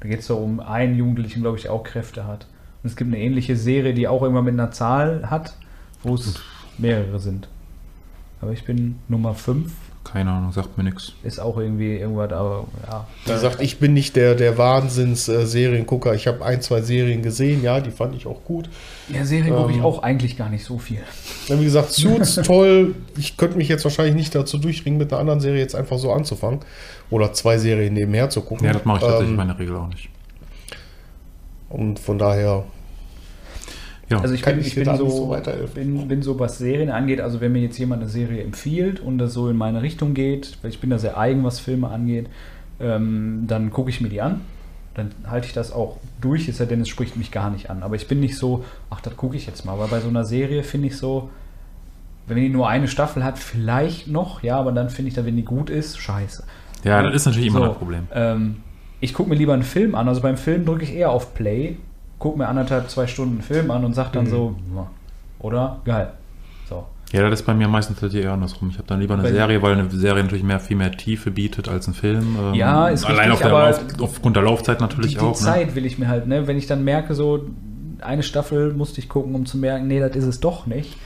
Da 0.00 0.08
geht 0.08 0.20
es 0.20 0.26
so 0.26 0.38
um 0.38 0.60
einen 0.60 0.96
Jugendlichen, 0.96 1.42
glaube 1.42 1.58
ich, 1.58 1.68
auch 1.68 1.82
Kräfte 1.82 2.26
hat. 2.26 2.46
Und 2.82 2.88
es 2.88 2.96
gibt 2.96 3.12
eine 3.12 3.22
ähnliche 3.22 3.56
Serie, 3.56 3.92
die 3.92 4.08
auch 4.08 4.22
irgendwann 4.22 4.44
mit 4.46 4.54
einer 4.54 4.70
Zahl 4.70 5.30
hat, 5.30 5.54
wo 6.02 6.14
es 6.14 6.40
mehrere 6.78 7.18
sind. 7.18 7.48
Aber 8.40 8.52
ich 8.52 8.64
bin 8.64 8.98
Nummer 9.08 9.34
5. 9.34 9.70
Keine 10.04 10.30
Ahnung, 10.30 10.52
sagt 10.52 10.76
mir 10.78 10.84
nichts. 10.84 11.12
Ist 11.22 11.40
auch 11.40 11.56
irgendwie 11.58 11.96
irgendwas, 11.96 12.30
aber 12.32 12.66
ja. 12.86 13.06
Wie 13.24 13.32
gesagt, 13.32 13.60
ich 13.62 13.78
bin 13.78 13.94
nicht 13.94 14.14
der, 14.16 14.34
der 14.34 14.56
Wahnsinns-Seriengucker. 14.58 16.14
Ich 16.14 16.26
habe 16.26 16.44
ein, 16.44 16.60
zwei 16.60 16.82
Serien 16.82 17.22
gesehen, 17.22 17.62
ja, 17.62 17.80
die 17.80 17.90
fand 17.90 18.14
ich 18.14 18.26
auch 18.26 18.44
gut. 18.44 18.68
Ja, 19.08 19.24
Serien 19.24 19.54
gucke 19.54 19.72
ich 19.72 19.78
Ähm, 19.78 19.84
auch 19.84 20.02
eigentlich 20.02 20.36
gar 20.36 20.50
nicht 20.50 20.64
so 20.64 20.78
viel. 20.78 21.00
Ja, 21.48 21.58
Wie 21.58 21.64
gesagt, 21.64 21.90
Suits 21.92 22.34
toll. 22.44 22.94
Ich 23.16 23.36
könnte 23.36 23.56
mich 23.56 23.68
jetzt 23.68 23.84
wahrscheinlich 23.84 24.14
nicht 24.14 24.34
dazu 24.34 24.58
durchringen, 24.58 24.98
mit 24.98 25.10
einer 25.12 25.20
anderen 25.20 25.40
Serie 25.40 25.60
jetzt 25.60 25.74
einfach 25.74 25.98
so 25.98 26.12
anzufangen. 26.12 26.60
Oder 27.10 27.32
zwei 27.32 27.58
Serien 27.58 27.94
nebenher 27.94 28.28
zu 28.30 28.42
gucken. 28.42 28.66
Ja, 28.66 28.72
das 28.74 28.84
mache 28.84 28.98
ich 28.98 29.02
tatsächlich 29.02 29.28
in 29.28 29.32
Ähm, 29.32 29.36
meiner 29.36 29.58
Regel 29.58 29.76
auch 29.76 29.88
nicht. 29.88 30.10
Und 31.70 31.98
von 31.98 32.18
daher, 32.18 32.64
Ja, 34.10 34.20
Also 34.20 34.34
ich 34.34 34.42
Kann 34.42 34.56
bin, 34.56 34.64
ich 34.66 34.74
bin 34.74 34.94
so, 34.96 35.08
so 35.08 35.28
weiterhelfen. 35.30 35.74
bin, 35.74 36.08
bin 36.08 36.22
so, 36.22 36.38
was 36.38 36.58
Serien 36.58 36.90
angeht, 36.90 37.20
also 37.20 37.40
wenn 37.40 37.52
mir 37.52 37.62
jetzt 37.62 37.78
jemand 37.78 38.02
eine 38.02 38.10
Serie 38.10 38.42
empfiehlt 38.42 39.00
und 39.00 39.18
das 39.18 39.32
so 39.32 39.48
in 39.48 39.56
meine 39.56 39.82
Richtung 39.82 40.14
geht, 40.14 40.58
weil 40.62 40.70
ich 40.70 40.80
bin 40.80 40.90
da 40.90 40.98
sehr 40.98 41.16
eigen, 41.18 41.42
was 41.44 41.58
Filme 41.60 41.88
angeht, 41.88 42.26
ähm, 42.80 43.44
dann 43.46 43.70
gucke 43.70 43.90
ich 43.90 44.00
mir 44.00 44.08
die 44.10 44.20
an. 44.20 44.42
Dann 44.94 45.10
halte 45.26 45.46
ich 45.48 45.52
das 45.52 45.72
auch 45.72 45.96
durch, 46.20 46.48
es 46.48 46.58
sei 46.58 46.66
denn, 46.66 46.80
es 46.80 46.88
spricht 46.88 47.16
mich 47.16 47.30
gar 47.32 47.50
nicht 47.50 47.70
an. 47.70 47.82
Aber 47.82 47.96
ich 47.96 48.06
bin 48.06 48.20
nicht 48.20 48.36
so, 48.36 48.64
ach, 48.90 49.00
das 49.00 49.16
gucke 49.16 49.36
ich 49.36 49.46
jetzt 49.46 49.64
mal. 49.64 49.72
Aber 49.72 49.88
bei 49.88 50.00
so 50.00 50.08
einer 50.08 50.24
Serie 50.24 50.62
finde 50.62 50.88
ich 50.88 50.96
so, 50.96 51.30
wenn 52.26 52.36
die 52.36 52.48
nur 52.48 52.68
eine 52.68 52.88
Staffel 52.88 53.24
hat, 53.24 53.38
vielleicht 53.38 54.06
noch, 54.08 54.42
ja, 54.42 54.56
aber 54.58 54.72
dann 54.72 54.90
finde 54.90 55.08
ich, 55.08 55.14
da, 55.14 55.24
wenn 55.26 55.36
die 55.36 55.44
gut 55.44 55.68
ist, 55.70 55.98
scheiße. 55.98 56.44
ja, 56.84 57.02
das 57.02 57.14
ist 57.14 57.26
natürlich 57.26 57.48
immer 57.48 57.58
So, 57.60 57.66
das 57.68 57.76
Problem. 57.78 58.06
Ähm, 58.14 58.56
ich 59.00 59.12
gucke 59.14 59.28
mir 59.28 59.34
lieber 59.36 59.52
einen 59.54 59.62
Film 59.64 59.94
an. 59.94 60.08
Also 60.08 60.20
beim 60.20 60.36
Film 60.36 60.64
drücke 60.64 60.84
ich 60.84 60.94
eher 60.94 61.10
auf 61.10 61.34
Play, 61.34 61.76
gucke 62.18 62.38
mir 62.38 62.48
anderthalb, 62.48 62.88
zwei 62.90 63.06
Stunden 63.06 63.42
Film 63.42 63.70
an 63.70 63.84
und 63.84 63.94
sage 63.94 64.10
dann 64.12 64.26
so, 64.26 64.54
ja, 64.74 64.86
oder? 65.40 65.80
Geil. 65.84 66.12
So. 66.68 66.84
Ja, 67.12 67.28
das 67.28 67.40
ist 67.40 67.46
bei 67.46 67.54
mir 67.54 67.68
meistens 67.68 68.00
halt 68.02 68.14
eher 68.14 68.32
andersrum. 68.32 68.70
Ich 68.70 68.76
habe 68.78 68.88
dann 68.88 69.00
lieber 69.00 69.14
eine 69.14 69.22
Bei- 69.24 69.32
Serie, 69.32 69.62
weil 69.62 69.72
eine 69.74 69.90
Serie 69.90 70.22
natürlich 70.22 70.42
mehr, 70.44 70.58
viel 70.60 70.76
mehr 70.76 70.92
Tiefe 70.92 71.30
bietet 71.30 71.68
als 71.68 71.86
ein 71.86 71.94
Film. 71.94 72.36
Ähm, 72.40 72.54
Ja, 72.54 72.88
ist 72.88 73.04
Allein 73.04 73.30
richtig, 73.30 73.32
auf 73.34 73.40
der, 73.40 73.50
aber 73.50 73.70
auf, 73.70 74.00
aufgrund 74.10 74.36
der 74.36 74.42
Laufzeit 74.44 74.80
natürlich 74.80 75.12
die, 75.12 75.18
die 75.18 75.24
auch. 75.24 75.28
Ne? 75.28 75.34
Zeit 75.34 75.74
will 75.74 75.84
ich 75.86 75.98
mir 75.98 76.08
halt, 76.08 76.26
ne, 76.26 76.46
wenn 76.46 76.56
ich 76.56 76.66
dann 76.66 76.82
merke, 76.84 77.14
so 77.14 77.44
eine 78.00 78.22
Staffel 78.22 78.72
musste 78.74 79.00
ich 79.00 79.08
gucken, 79.08 79.34
um 79.34 79.46
zu 79.46 79.58
merken, 79.58 79.86
nee, 79.86 80.00
das 80.00 80.16
ist 80.16 80.24
es 80.24 80.40
doch 80.40 80.66
nicht. 80.66 80.96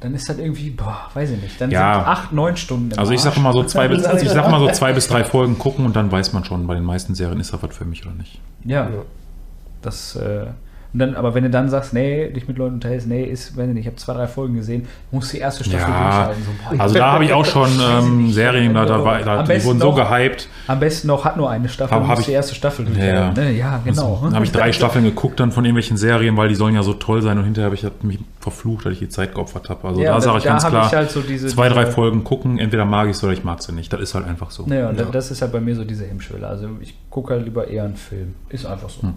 Dann 0.00 0.14
ist 0.14 0.30
das 0.30 0.38
irgendwie, 0.38 0.70
boah, 0.70 1.10
weiß 1.12 1.30
ich 1.30 1.42
nicht. 1.42 1.60
Dann 1.60 1.70
Ja. 1.70 1.94
sind 1.96 2.06
acht, 2.08 2.32
neun 2.32 2.56
Stunden. 2.56 2.90
im 2.92 2.98
Also 2.98 3.12
ich 3.12 3.20
sage 3.20 3.38
mal 3.40 3.52
so 3.52 3.62
zwei 3.64 3.86
bis 3.88 4.06
ich 4.22 4.30
sag 4.30 4.50
mal 4.50 4.58
so 4.60 4.70
zwei 4.70 4.94
bis 4.94 5.08
drei 5.08 5.24
Folgen 5.24 5.58
gucken 5.58 5.84
und 5.84 5.94
dann 5.94 6.10
weiß 6.10 6.32
man 6.32 6.42
schon 6.44 6.66
bei 6.66 6.74
den 6.74 6.84
meisten 6.84 7.14
Serien 7.14 7.38
ist 7.38 7.52
das 7.52 7.62
was 7.62 7.76
für 7.76 7.84
mich 7.84 8.06
oder 8.06 8.14
nicht. 8.14 8.40
Ja, 8.64 8.84
Ja. 8.88 9.02
Das, 9.82 10.16
äh, 10.16 10.46
und 10.92 10.98
dann, 10.98 11.14
aber 11.14 11.34
wenn 11.36 11.44
du 11.44 11.50
dann 11.50 11.68
sagst, 11.68 11.94
nee, 11.94 12.30
dich 12.32 12.48
mit 12.48 12.58
Leuten 12.58 12.74
unterhältst, 12.74 13.06
nee, 13.06 13.22
ist, 13.22 13.56
wenn 13.56 13.76
ich 13.76 13.86
habe 13.86 13.94
zwei, 13.94 14.12
drei 14.12 14.26
Folgen 14.26 14.54
gesehen, 14.56 14.88
musst 15.12 15.32
die 15.32 15.38
erste 15.38 15.62
Staffel 15.62 15.88
Ja. 15.88 16.32
So, 16.34 16.78
Also 16.82 16.94
da 16.96 17.12
habe 17.12 17.24
ich 17.24 17.32
auch 17.32 17.44
schon 17.46 17.68
ähm, 17.80 18.32
Serien, 18.32 18.74
da, 18.74 18.84
da, 18.86 19.04
war, 19.04 19.20
da 19.20 19.44
die 19.44 19.62
wurden 19.62 19.78
so 19.78 19.92
noch- 19.92 20.10
gehypt. 20.10 20.48
Am 20.66 20.80
besten 20.80 21.06
noch 21.06 21.24
hat 21.24 21.36
nur 21.36 21.48
eine 21.48 21.68
Staffel, 21.68 21.94
Hab- 21.94 22.02
du 22.02 22.08
hab 22.08 22.16
musst 22.16 22.22
ich- 22.22 22.32
die 22.32 22.32
erste 22.32 22.56
Staffel 22.56 22.86
Ja, 22.88 22.92
durchhalten. 23.30 23.44
ne? 23.44 23.52
ja 23.52 23.80
genau. 23.84 24.18
Dann 24.24 24.34
habe 24.34 24.44
ich 24.44 24.50
drei 24.50 24.72
Staffeln 24.72 25.04
geguckt 25.04 25.38
dann 25.38 25.52
von 25.52 25.64
irgendwelchen 25.64 25.96
Serien, 25.96 26.36
weil 26.36 26.48
die 26.48 26.56
sollen 26.56 26.74
ja 26.74 26.82
so 26.82 26.94
toll 26.94 27.22
sein 27.22 27.38
und 27.38 27.44
hinterher 27.44 27.66
habe 27.66 27.76
ich 27.76 27.86
mich 28.02 28.18
verflucht, 28.40 28.84
dass 28.86 28.94
ich 28.94 28.98
die 28.98 29.08
Zeit 29.08 29.32
geopfert 29.32 29.68
habe. 29.70 29.86
Also 29.86 30.00
Ja, 30.00 30.14
da 30.14 30.20
sage 30.20 30.38
ich 30.38 30.42
da 30.44 30.50
ganz 30.50 30.66
klar, 30.66 30.86
ich 30.88 30.92
halt 30.92 31.10
so 31.12 31.20
diese- 31.20 31.46
zwei, 31.46 31.68
drei 31.68 31.86
Folgen 31.86 32.24
gucken, 32.24 32.58
entweder 32.58 32.84
mag 32.84 33.06
ich 33.08 33.14
es 33.14 33.22
oder 33.22 33.32
ich 33.32 33.44
mag 33.44 33.62
sie 33.62 33.70
nicht. 33.70 33.92
Das 33.92 34.00
ist 34.00 34.16
halt 34.16 34.26
einfach 34.26 34.50
so. 34.50 34.64
Naja, 34.66 34.88
und 34.88 34.98
Ja. 34.98 35.04
das 35.04 35.30
ist 35.30 35.40
halt 35.40 35.52
bei 35.52 35.60
mir 35.60 35.76
so 35.76 35.84
diese 35.84 36.04
Hemmschwelle. 36.04 36.48
Also 36.48 36.66
ich 36.80 36.96
gucke 37.10 37.32
halt 37.34 37.44
lieber 37.44 37.68
eher 37.68 37.84
einen 37.84 37.94
Film. 37.94 38.34
Ist 38.48 38.66
einfach 38.66 38.90
so. 38.90 39.02
Hm. 39.02 39.14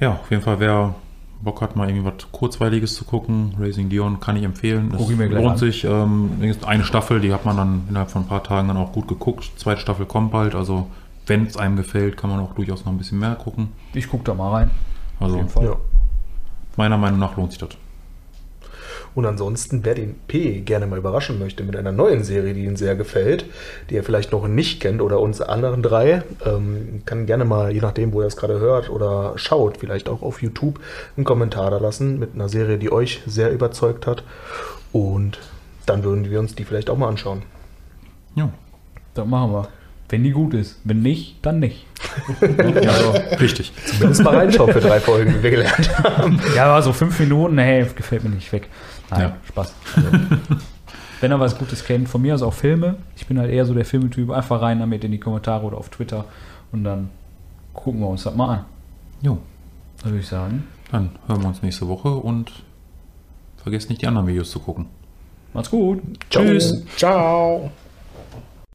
Ja, 0.00 0.12
auf 0.12 0.30
jeden 0.30 0.42
Fall, 0.42 0.60
wer 0.60 0.94
Bock 1.40 1.60
hat, 1.60 1.76
mal 1.76 1.88
irgendwie 1.88 2.04
was 2.04 2.30
Kurzweiliges 2.32 2.94
zu 2.94 3.04
gucken, 3.04 3.54
Raising 3.58 3.88
Dion 3.88 4.20
kann 4.20 4.36
ich 4.36 4.42
empfehlen. 4.42 4.90
Das 4.90 5.08
ich 5.08 5.16
lohnt 5.16 5.52
an. 5.52 5.56
sich. 5.56 5.84
Ähm, 5.84 6.30
eine 6.66 6.84
Staffel, 6.84 7.20
die 7.20 7.32
hat 7.32 7.44
man 7.44 7.56
dann 7.56 7.82
innerhalb 7.88 8.10
von 8.10 8.22
ein 8.22 8.28
paar 8.28 8.42
Tagen 8.42 8.68
dann 8.68 8.76
auch 8.76 8.92
gut 8.92 9.08
geguckt. 9.08 9.50
Zweite 9.56 9.80
Staffel 9.80 10.06
kommt 10.06 10.32
bald, 10.32 10.54
also 10.54 10.88
wenn 11.26 11.46
es 11.46 11.56
einem 11.56 11.76
gefällt, 11.76 12.16
kann 12.16 12.30
man 12.30 12.40
auch 12.40 12.54
durchaus 12.54 12.84
noch 12.84 12.92
ein 12.92 12.98
bisschen 12.98 13.18
mehr 13.18 13.34
gucken. 13.34 13.68
Ich 13.92 14.08
gucke 14.08 14.24
da 14.24 14.34
mal 14.34 14.50
rein. 14.50 14.70
Also 15.20 15.36
jeden 15.36 15.48
Fall. 15.48 15.64
Ja. 15.66 15.76
meiner 16.76 16.96
Meinung 16.96 17.18
nach 17.18 17.36
lohnt 17.36 17.52
sich 17.52 17.60
das. 17.60 17.70
Und 19.18 19.26
ansonsten, 19.26 19.84
wer 19.84 19.96
den 19.96 20.14
P 20.28 20.60
gerne 20.60 20.86
mal 20.86 20.96
überraschen 20.96 21.40
möchte 21.40 21.64
mit 21.64 21.74
einer 21.74 21.90
neuen 21.90 22.22
Serie, 22.22 22.54
die 22.54 22.62
ihm 22.66 22.76
sehr 22.76 22.94
gefällt, 22.94 23.46
die 23.90 23.96
er 23.96 24.04
vielleicht 24.04 24.30
noch 24.30 24.46
nicht 24.46 24.80
kennt 24.80 25.02
oder 25.02 25.18
uns 25.18 25.40
anderen 25.40 25.82
drei, 25.82 26.22
ähm, 26.46 27.02
kann 27.04 27.26
gerne 27.26 27.44
mal, 27.44 27.72
je 27.72 27.80
nachdem, 27.80 28.12
wo 28.12 28.20
er 28.20 28.28
es 28.28 28.36
gerade 28.36 28.60
hört 28.60 28.88
oder 28.88 29.32
schaut, 29.34 29.78
vielleicht 29.78 30.08
auch 30.08 30.22
auf 30.22 30.40
YouTube 30.40 30.78
einen 31.16 31.24
Kommentar 31.24 31.72
da 31.72 31.78
lassen 31.78 32.20
mit 32.20 32.36
einer 32.36 32.48
Serie, 32.48 32.78
die 32.78 32.92
euch 32.92 33.20
sehr 33.26 33.50
überzeugt 33.50 34.06
hat. 34.06 34.22
Und 34.92 35.40
dann 35.84 36.04
würden 36.04 36.30
wir 36.30 36.38
uns 36.38 36.54
die 36.54 36.62
vielleicht 36.62 36.88
auch 36.88 36.96
mal 36.96 37.08
anschauen. 37.08 37.42
Ja, 38.36 38.52
Das 39.14 39.26
machen 39.26 39.50
wir. 39.50 39.68
Wenn 40.10 40.22
die 40.22 40.30
gut 40.30 40.54
ist. 40.54 40.80
Wenn 40.84 41.02
nicht, 41.02 41.38
dann 41.42 41.58
nicht. 41.58 41.86
also, 42.40 43.14
richtig. 43.40 43.72
Zumindest 43.84 44.22
mal 44.22 44.36
reinschauen 44.36 44.72
für 44.72 44.80
drei 44.80 45.00
Folgen, 45.00 45.34
wie 45.34 45.42
wir 45.42 45.50
gelernt 45.50 46.04
haben. 46.04 46.40
Ja, 46.54 46.66
aber 46.66 46.82
so 46.82 46.92
fünf 46.92 47.18
Minuten, 47.18 47.58
hey, 47.58 47.84
gefällt 47.96 48.22
mir 48.22 48.30
nicht 48.30 48.52
weg. 48.52 48.68
Nein, 49.10 49.20
Ja. 49.20 49.36
Spaß. 49.48 49.74
Also, 49.96 50.08
wenn 51.20 51.30
er 51.30 51.40
was 51.40 51.58
Gutes 51.58 51.84
kennt, 51.84 52.08
von 52.08 52.22
mir 52.22 52.34
aus 52.34 52.42
auch 52.42 52.52
Filme. 52.54 52.96
Ich 53.16 53.26
bin 53.26 53.38
halt 53.38 53.50
eher 53.50 53.64
so 53.64 53.74
der 53.74 53.84
Filmetyp. 53.84 54.30
Einfach 54.30 54.60
rein 54.62 54.78
damit 54.80 55.04
in 55.04 55.12
die 55.12 55.18
Kommentare 55.18 55.64
oder 55.66 55.78
auf 55.78 55.88
Twitter. 55.88 56.24
Und 56.72 56.84
dann 56.84 57.10
gucken 57.72 58.00
wir 58.00 58.08
uns 58.08 58.22
das 58.24 58.34
mal 58.34 58.48
an. 58.58 58.64
Jo, 59.22 59.38
Da 59.98 60.06
würde 60.06 60.18
ich 60.18 60.28
sagen. 60.28 60.64
dann 60.92 61.10
hören 61.26 61.40
wir 61.42 61.48
uns 61.48 61.62
nächste 61.62 61.88
Woche 61.88 62.08
und 62.10 62.52
vergesst 63.56 63.88
nicht 63.90 64.02
die 64.02 64.06
anderen 64.06 64.26
Videos 64.28 64.50
zu 64.50 64.60
gucken. 64.60 64.86
Macht's 65.54 65.70
gut. 65.70 66.00
Ciao. 66.30 66.44
Tschüss. 66.44 66.84
Ciao. 66.96 67.70